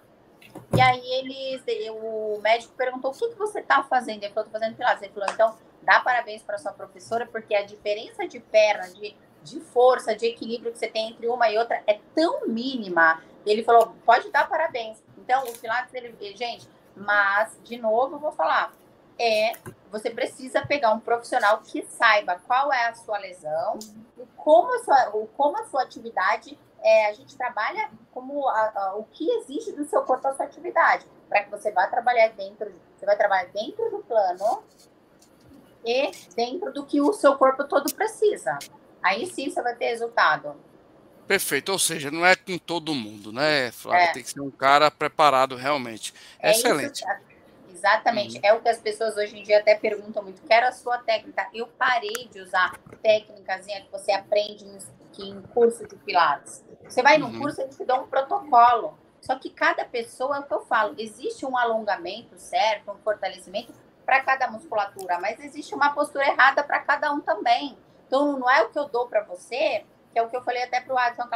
[0.76, 4.24] E aí ele, o médico perguntou: o que, que você está fazendo?
[4.24, 5.02] Ele falou: estou fazendo Pilates.
[5.02, 9.60] Ele falou: então, dá parabéns para sua professora, porque a diferença de perna, de, de
[9.60, 13.22] força, de equilíbrio que você tem entre uma e outra é tão mínima.
[13.46, 15.04] Ele falou: pode dar parabéns.
[15.18, 18.74] Então, o Pilates, ele, gente, mas, de novo, eu vou falar:
[19.20, 19.54] é
[19.92, 23.78] você precisa pegar um profissional que saiba qual é a sua lesão
[24.18, 28.96] e como a sua, como a sua atividade é, a gente trabalha como a, a,
[28.96, 32.74] o que exige do seu corpo a sua atividade para que você vá trabalhar dentro
[32.98, 34.64] você vai trabalhar dentro do plano
[35.86, 38.58] e dentro do que o seu corpo todo precisa
[39.02, 40.56] aí sim você vai ter resultado
[41.26, 44.04] Perfeito, ou seja, não é com todo mundo, né, Flávia?
[44.04, 44.12] É.
[44.12, 46.14] Tem que ser um cara preparado realmente.
[46.38, 47.02] É Excelente.
[47.02, 47.06] Isso,
[47.84, 48.36] Exatamente.
[48.36, 48.42] Uhum.
[48.44, 50.42] É o que as pessoas hoje em dia até perguntam muito.
[50.44, 51.50] Quero a sua técnica.
[51.54, 54.66] Eu parei de usar técnicas que você aprende
[55.20, 56.64] em, curso de Pilates.
[56.86, 57.40] Você vai no uhum.
[57.40, 58.98] curso, eles te dão um protocolo.
[59.22, 63.74] Só que cada pessoa, é o que eu falo, existe um alongamento certo, um fortalecimento
[64.06, 67.78] para cada musculatura, mas existe uma postura errada para cada um também.
[68.08, 70.64] Então, não é o que eu dou para você, que é o que eu falei
[70.64, 71.28] até para o Adson,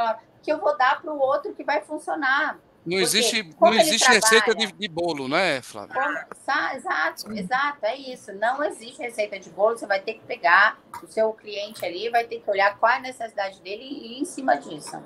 [0.43, 2.59] que eu vou dar para o outro que vai funcionar.
[2.85, 5.93] Não existe, não existe receita de, de, bolo, né, Flávia?
[5.93, 6.17] Como,
[6.73, 8.31] exato, exato, é isso.
[8.31, 12.23] Não existe receita de bolo, você vai ter que pegar o seu cliente ali, vai
[12.23, 15.03] ter que olhar qual é a necessidade dele e ir em cima disso.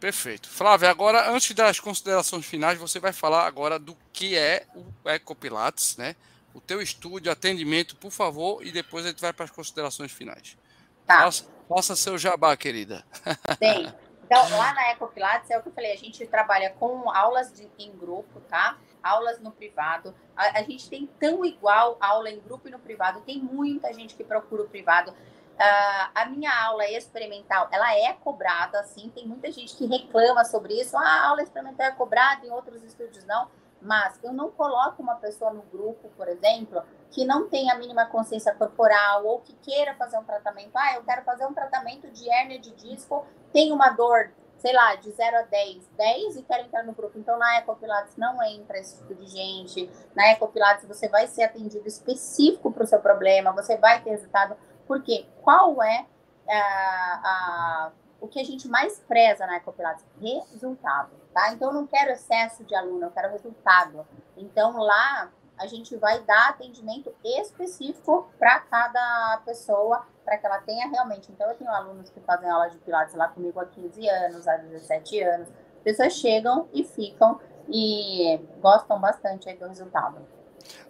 [0.00, 0.48] Perfeito.
[0.48, 5.96] Flávia, agora, antes das considerações finais, você vai falar agora do que é o Ecopilates,
[5.96, 6.16] né?
[6.54, 10.56] O teu estúdio, atendimento, por favor, e depois a gente vai para as considerações finais.
[11.04, 11.22] Tá.
[11.22, 13.04] Faça, faça seu jabá, querida.
[13.58, 13.92] Tem.
[14.24, 17.68] Então, lá na Ecopilates, é o que eu falei, a gente trabalha com aulas de,
[17.78, 18.78] em grupo, tá?
[19.02, 20.14] Aulas no privado.
[20.34, 23.20] A, a, gente tem tão igual aula em grupo e no privado.
[23.20, 25.10] Tem muita gente que procura o privado.
[25.10, 29.10] Uh, a minha aula experimental, ela é cobrada, assim.
[29.10, 30.96] Tem muita gente que reclama sobre isso.
[30.96, 33.48] Ah, a aula experimental é cobrada, em outros estúdios não.
[33.84, 38.06] Mas eu não coloco uma pessoa no grupo, por exemplo, que não tem a mínima
[38.06, 40.70] consciência corporal ou que queira fazer um tratamento.
[40.74, 44.94] Ah, eu quero fazer um tratamento de hérnia de disco, tem uma dor, sei lá,
[44.94, 47.18] de 0 a 10, 10 e quero entrar no grupo.
[47.18, 49.90] Então, na Ecopilates não entra esse tipo de gente.
[50.14, 54.56] Na Ecopilates você vai ser atendido específico para o seu problema, você vai ter resultado.
[54.86, 56.06] Porque qual é
[56.48, 60.06] a, a, o que a gente mais preza na Ecopilates?
[60.18, 61.52] Resultado tá?
[61.52, 64.06] Então, eu não quero excesso de aluno, eu quero resultado.
[64.36, 70.88] Então, lá a gente vai dar atendimento específico para cada pessoa, para que ela tenha
[70.88, 71.30] realmente.
[71.30, 74.56] Então, eu tenho alunos que fazem aula de Pilates lá comigo há 15 anos, há
[74.56, 75.48] 17 anos.
[75.82, 80.26] Pessoas chegam e ficam e gostam bastante do resultado.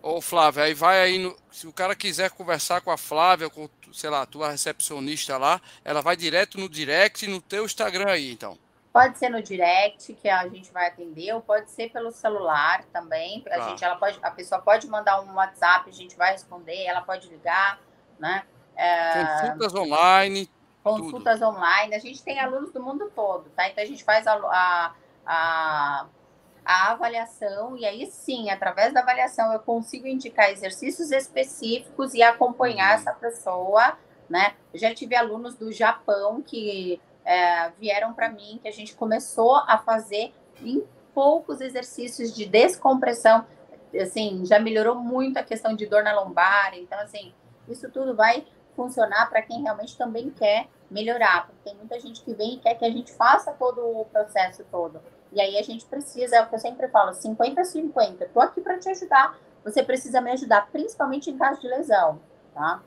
[0.03, 3.69] Ô, Flávia, aí vai aí, no, se o cara quiser conversar com a Flávia, com,
[3.93, 8.57] sei lá, tua recepcionista lá, ela vai direto no direct no teu Instagram aí, então.
[8.95, 13.43] Pode ser no direct que a gente vai atender, ou pode ser pelo celular também.
[13.49, 13.69] A tá.
[13.69, 17.29] gente, ela pode, a pessoa pode mandar um WhatsApp, a gente vai responder, ela pode
[17.29, 17.81] ligar,
[18.21, 18.45] né?
[18.77, 20.49] É, consultas online.
[20.85, 21.49] Consultas tudo.
[21.49, 21.93] online.
[21.93, 23.69] A gente tem alunos do mundo todo, tá?
[23.69, 24.95] Então a gente faz a, a,
[25.27, 26.07] a,
[26.65, 32.91] a avaliação e aí sim, através da avaliação, eu consigo indicar exercícios específicos e acompanhar
[32.91, 33.01] uhum.
[33.01, 33.99] essa pessoa,
[34.31, 34.55] né?
[34.73, 39.57] Eu já tive alunos do Japão que é, vieram para mim, que a gente começou
[39.57, 40.33] a fazer
[40.63, 40.85] em
[41.15, 43.47] poucos exercícios de descompressão.
[44.01, 46.75] Assim, já melhorou muito a questão de dor na lombar.
[46.75, 47.33] Então, assim,
[47.69, 48.45] isso tudo vai
[48.75, 52.75] funcionar para quem realmente também quer melhorar, porque tem muita gente que vem e quer
[52.75, 55.01] que a gente faça todo o processo todo.
[55.33, 58.29] E aí a gente precisa, é o que eu sempre falo, 50-50.
[58.33, 59.37] Tô aqui para te ajudar.
[59.65, 62.21] Você precisa me ajudar, principalmente em caso de lesão,
[62.53, 62.83] tá?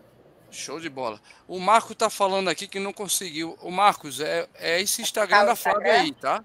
[0.52, 1.22] Show de bola.
[1.48, 3.58] O Marco tá falando aqui que não conseguiu.
[3.62, 6.44] O Marcos, é, é esse Instagram da Flávia aí, tá?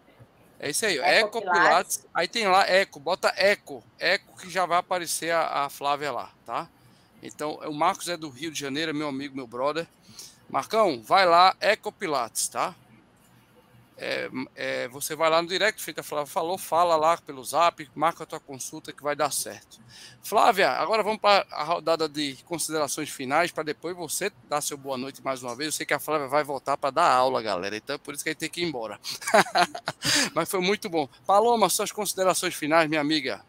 [0.58, 1.62] É isso aí, Eco, Eco Pilates.
[1.62, 2.06] Pilates.
[2.14, 3.82] Aí tem lá Eco, bota Eco.
[3.98, 6.68] Eco que já vai aparecer a, a Flávia lá, tá?
[7.22, 9.86] Então, o Marcos é do Rio de Janeiro, é meu amigo, meu brother.
[10.48, 12.74] Marcão, vai lá, Eco Pilates, tá?
[13.96, 18.24] É, é, você vai lá no direct, feita Flávia falou, fala lá pelo zap, marca
[18.24, 19.80] a tua consulta que vai dar certo.
[20.22, 24.96] Flávia, agora vamos para a rodada de considerações finais, para depois você dar seu boa
[24.96, 25.66] noite mais uma vez.
[25.68, 28.24] Eu sei que a Flávia vai voltar para dar aula, galera, então é por isso
[28.24, 28.98] que a gente tem que ir embora.
[30.34, 31.08] Mas foi muito bom.
[31.26, 33.44] Paloma, suas considerações finais, minha amiga.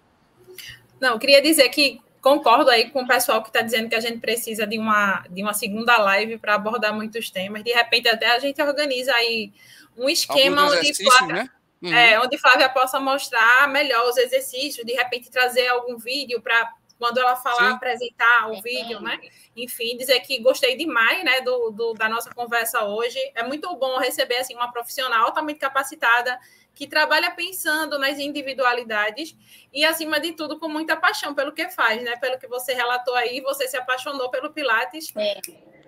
[0.99, 4.19] Não, queria dizer que concordo aí com o pessoal que está dizendo que a gente
[4.19, 7.65] precisa de uma, de uma segunda live para abordar muitos temas.
[7.65, 9.51] De repente, até a gente organiza aí
[9.97, 11.49] um esquema onde Flávia, né?
[11.81, 11.93] uhum.
[11.93, 17.17] é, onde Flávia possa mostrar melhor os exercícios, de repente trazer algum vídeo para quando
[17.17, 17.75] ela falar, Sim.
[17.75, 19.19] apresentar o vídeo, né?
[19.57, 23.19] Enfim, dizer que gostei demais, né, do, do, da nossa conversa hoje.
[23.35, 26.39] É muito bom receber assim uma profissional altamente capacitada
[26.75, 29.35] que trabalha pensando nas individualidades
[29.71, 32.15] e, acima de tudo, com muita paixão pelo que faz, né?
[32.17, 35.13] Pelo que você relatou aí, você se apaixonou pelo Pilates.
[35.15, 35.39] É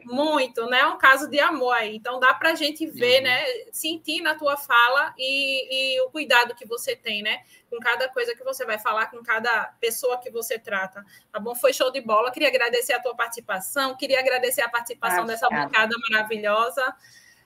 [0.06, 0.80] muito, né?
[0.80, 1.96] É um caso de amor aí.
[1.96, 3.24] Então dá para a gente ver, uhum.
[3.24, 3.46] né?
[3.72, 7.44] Sentir na tua fala e, e, o cuidado que você tem, né?
[7.70, 11.04] Com cada coisa que você vai falar, com cada pessoa que você trata.
[11.32, 11.56] Tá bom?
[11.56, 12.32] Foi show de bola.
[12.32, 16.96] Queria agradecer a tua participação, queria agradecer a participação ah, dessa bancada maravilhosa.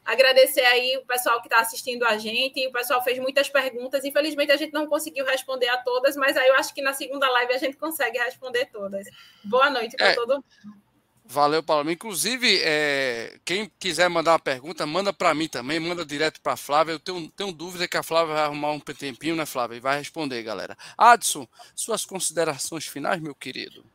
[0.10, 2.66] Agradecer aí o pessoal que está assistindo a gente.
[2.66, 4.04] O pessoal fez muitas perguntas.
[4.04, 7.30] Infelizmente, a gente não conseguiu responder a todas, mas aí eu acho que na segunda
[7.30, 9.08] live a gente consegue responder todas.
[9.44, 10.16] Boa noite para é.
[10.16, 10.46] todo mundo.
[11.26, 11.92] Valeu, Paulo.
[11.92, 16.58] Inclusive, é, quem quiser mandar uma pergunta, manda para mim também, manda direto para a
[16.58, 16.94] Flávia.
[16.94, 19.76] Eu tenho, tenho dúvida que a Flávia vai arrumar um tempinho, né, Flávia?
[19.78, 20.76] E vai responder, galera.
[20.98, 23.86] Adson, suas considerações finais, meu querido?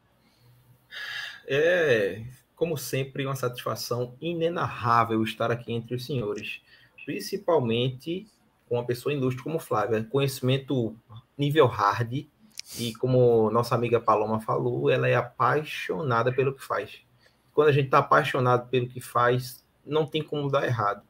[1.49, 2.23] É,
[2.57, 6.61] como sempre, uma satisfação inenarrável estar aqui entre os senhores,
[7.05, 8.27] principalmente
[8.69, 10.05] com uma pessoa ilustre como Flávia.
[10.05, 10.97] Conhecimento
[11.37, 12.27] nível hard,
[12.79, 17.05] e como nossa amiga Paloma falou, ela é apaixonada pelo que faz
[17.55, 21.03] quando a gente está apaixonado pelo que faz, não tem como dar errado.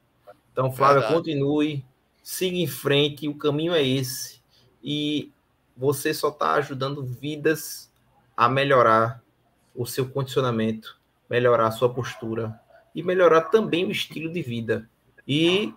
[0.52, 1.14] Então, Flávia, Verdade.
[1.14, 1.84] continue,
[2.22, 4.40] siga em frente, o caminho é esse.
[4.82, 5.32] E
[5.74, 7.90] você só está ajudando vidas
[8.36, 9.22] a melhorar
[9.74, 11.00] o seu condicionamento,
[11.34, 12.60] melhorar a sua postura
[12.94, 14.88] e melhorar também o estilo de vida.
[15.26, 15.74] E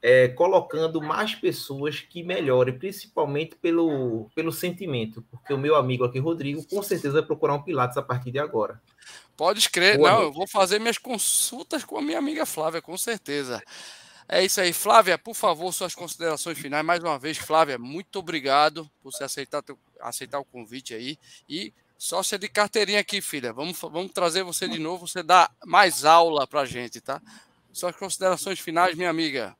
[0.00, 6.18] é, colocando mais pessoas que melhorem, principalmente pelo, pelo sentimento, porque o meu amigo aqui,
[6.18, 8.80] Rodrigo, com certeza vai procurar um Pilates a partir de agora.
[9.36, 13.62] Pode escrever, não, eu vou fazer minhas consultas com a minha amiga Flávia, com certeza.
[14.26, 16.84] É isso aí, Flávia, por favor, suas considerações finais.
[16.86, 19.62] Mais uma vez, Flávia, muito obrigado por você aceitar,
[20.00, 21.18] aceitar o convite aí.
[21.46, 23.52] E sócia de carteirinha aqui, filha.
[23.52, 27.20] Vamos, vamos trazer você de novo, você dá mais aula pra gente, tá?
[27.72, 29.56] Suas considerações finais, minha amiga.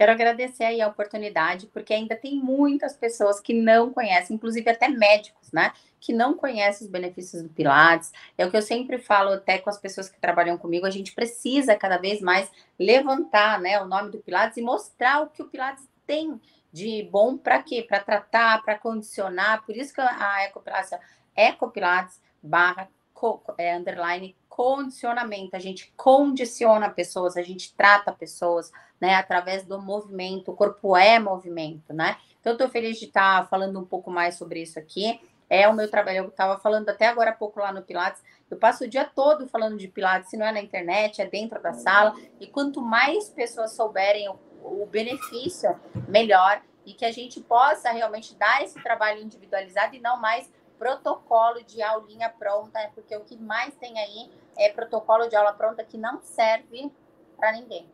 [0.00, 4.88] Quero agradecer aí a oportunidade, porque ainda tem muitas pessoas que não conhecem, inclusive até
[4.88, 5.74] médicos, né?
[6.00, 8.10] Que não conhecem os benefícios do Pilates.
[8.38, 11.12] É o que eu sempre falo até com as pessoas que trabalham comigo, a gente
[11.12, 15.48] precisa cada vez mais levantar né, o nome do Pilates e mostrar o que o
[15.48, 16.40] Pilates tem
[16.72, 17.84] de bom para quê?
[17.86, 19.64] Para tratar, para condicionar.
[19.66, 20.92] Por isso que a Ecopilates,
[21.48, 22.88] Ecopilates barra
[23.58, 25.56] é, underline condicionamento.
[25.56, 30.50] A gente condiciona pessoas, a gente trata pessoas, né, através do movimento.
[30.50, 32.16] O corpo é movimento, né?
[32.40, 35.20] Então, estou feliz de estar tá falando um pouco mais sobre isso aqui.
[35.48, 38.22] É o meu trabalho, eu estava falando até agora há pouco lá no Pilates.
[38.50, 41.60] Eu passo o dia todo falando de Pilates, se não é na internet, é dentro
[41.60, 42.14] da sala.
[42.38, 45.74] E quanto mais pessoas souberem o, o benefício,
[46.08, 46.62] melhor.
[46.86, 50.50] E que a gente possa realmente dar esse trabalho individualizado e não mais
[50.80, 55.84] protocolo de aulinha pronta, porque o que mais tem aí é protocolo de aula pronta
[55.84, 56.90] que não serve
[57.36, 57.86] para ninguém.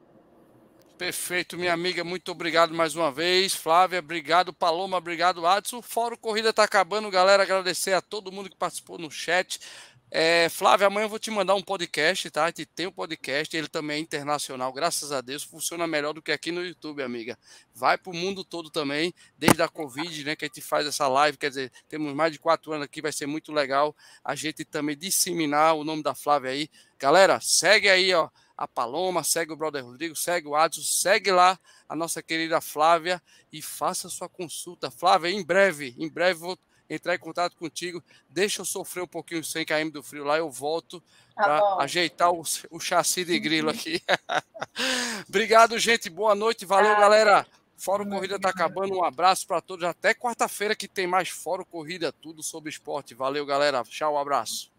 [0.96, 3.54] Perfeito, minha amiga, muito obrigado mais uma vez.
[3.54, 4.52] Flávia, obrigado.
[4.52, 5.44] Paloma, obrigado.
[5.44, 7.42] Adson, Fórum Corrida está acabando, galera.
[7.42, 9.60] Agradecer a todo mundo que participou no chat.
[10.08, 12.44] É, Flávia, amanhã eu vou te mandar um podcast, tá?
[12.44, 16.22] A gente tem um podcast, ele também é internacional, graças a Deus, funciona melhor do
[16.22, 17.36] que aqui no YouTube, amiga.
[17.74, 20.36] Vai para o mundo todo também, desde a Covid, né?
[20.36, 23.10] Que a gente faz essa live, quer dizer, temos mais de quatro anos aqui, vai
[23.12, 26.70] ser muito legal a gente também disseminar o nome da Flávia aí.
[27.00, 31.58] Galera, segue aí, ó, a Paloma, segue o Brother Rodrigo, segue o Adson, segue lá
[31.88, 33.20] a nossa querida Flávia
[33.52, 34.88] e faça sua consulta.
[34.88, 36.56] Flávia, em breve, em breve vou
[36.88, 38.02] entrar em contato contigo.
[38.28, 41.02] Deixa eu sofrer um pouquinho sem km do frio lá, eu volto
[41.34, 44.02] tá para ajeitar o, o chassi de grilo aqui.
[45.28, 46.08] Obrigado, gente.
[46.08, 46.64] Boa noite.
[46.64, 47.46] Valeu, galera.
[47.76, 48.94] Fórum Corrida tá acabando.
[48.94, 49.84] Um abraço para todos.
[49.84, 53.14] Até quarta-feira que tem mais Fórum Corrida, tudo sobre esporte.
[53.14, 53.82] Valeu, galera.
[53.84, 54.75] Tchau, um abraço.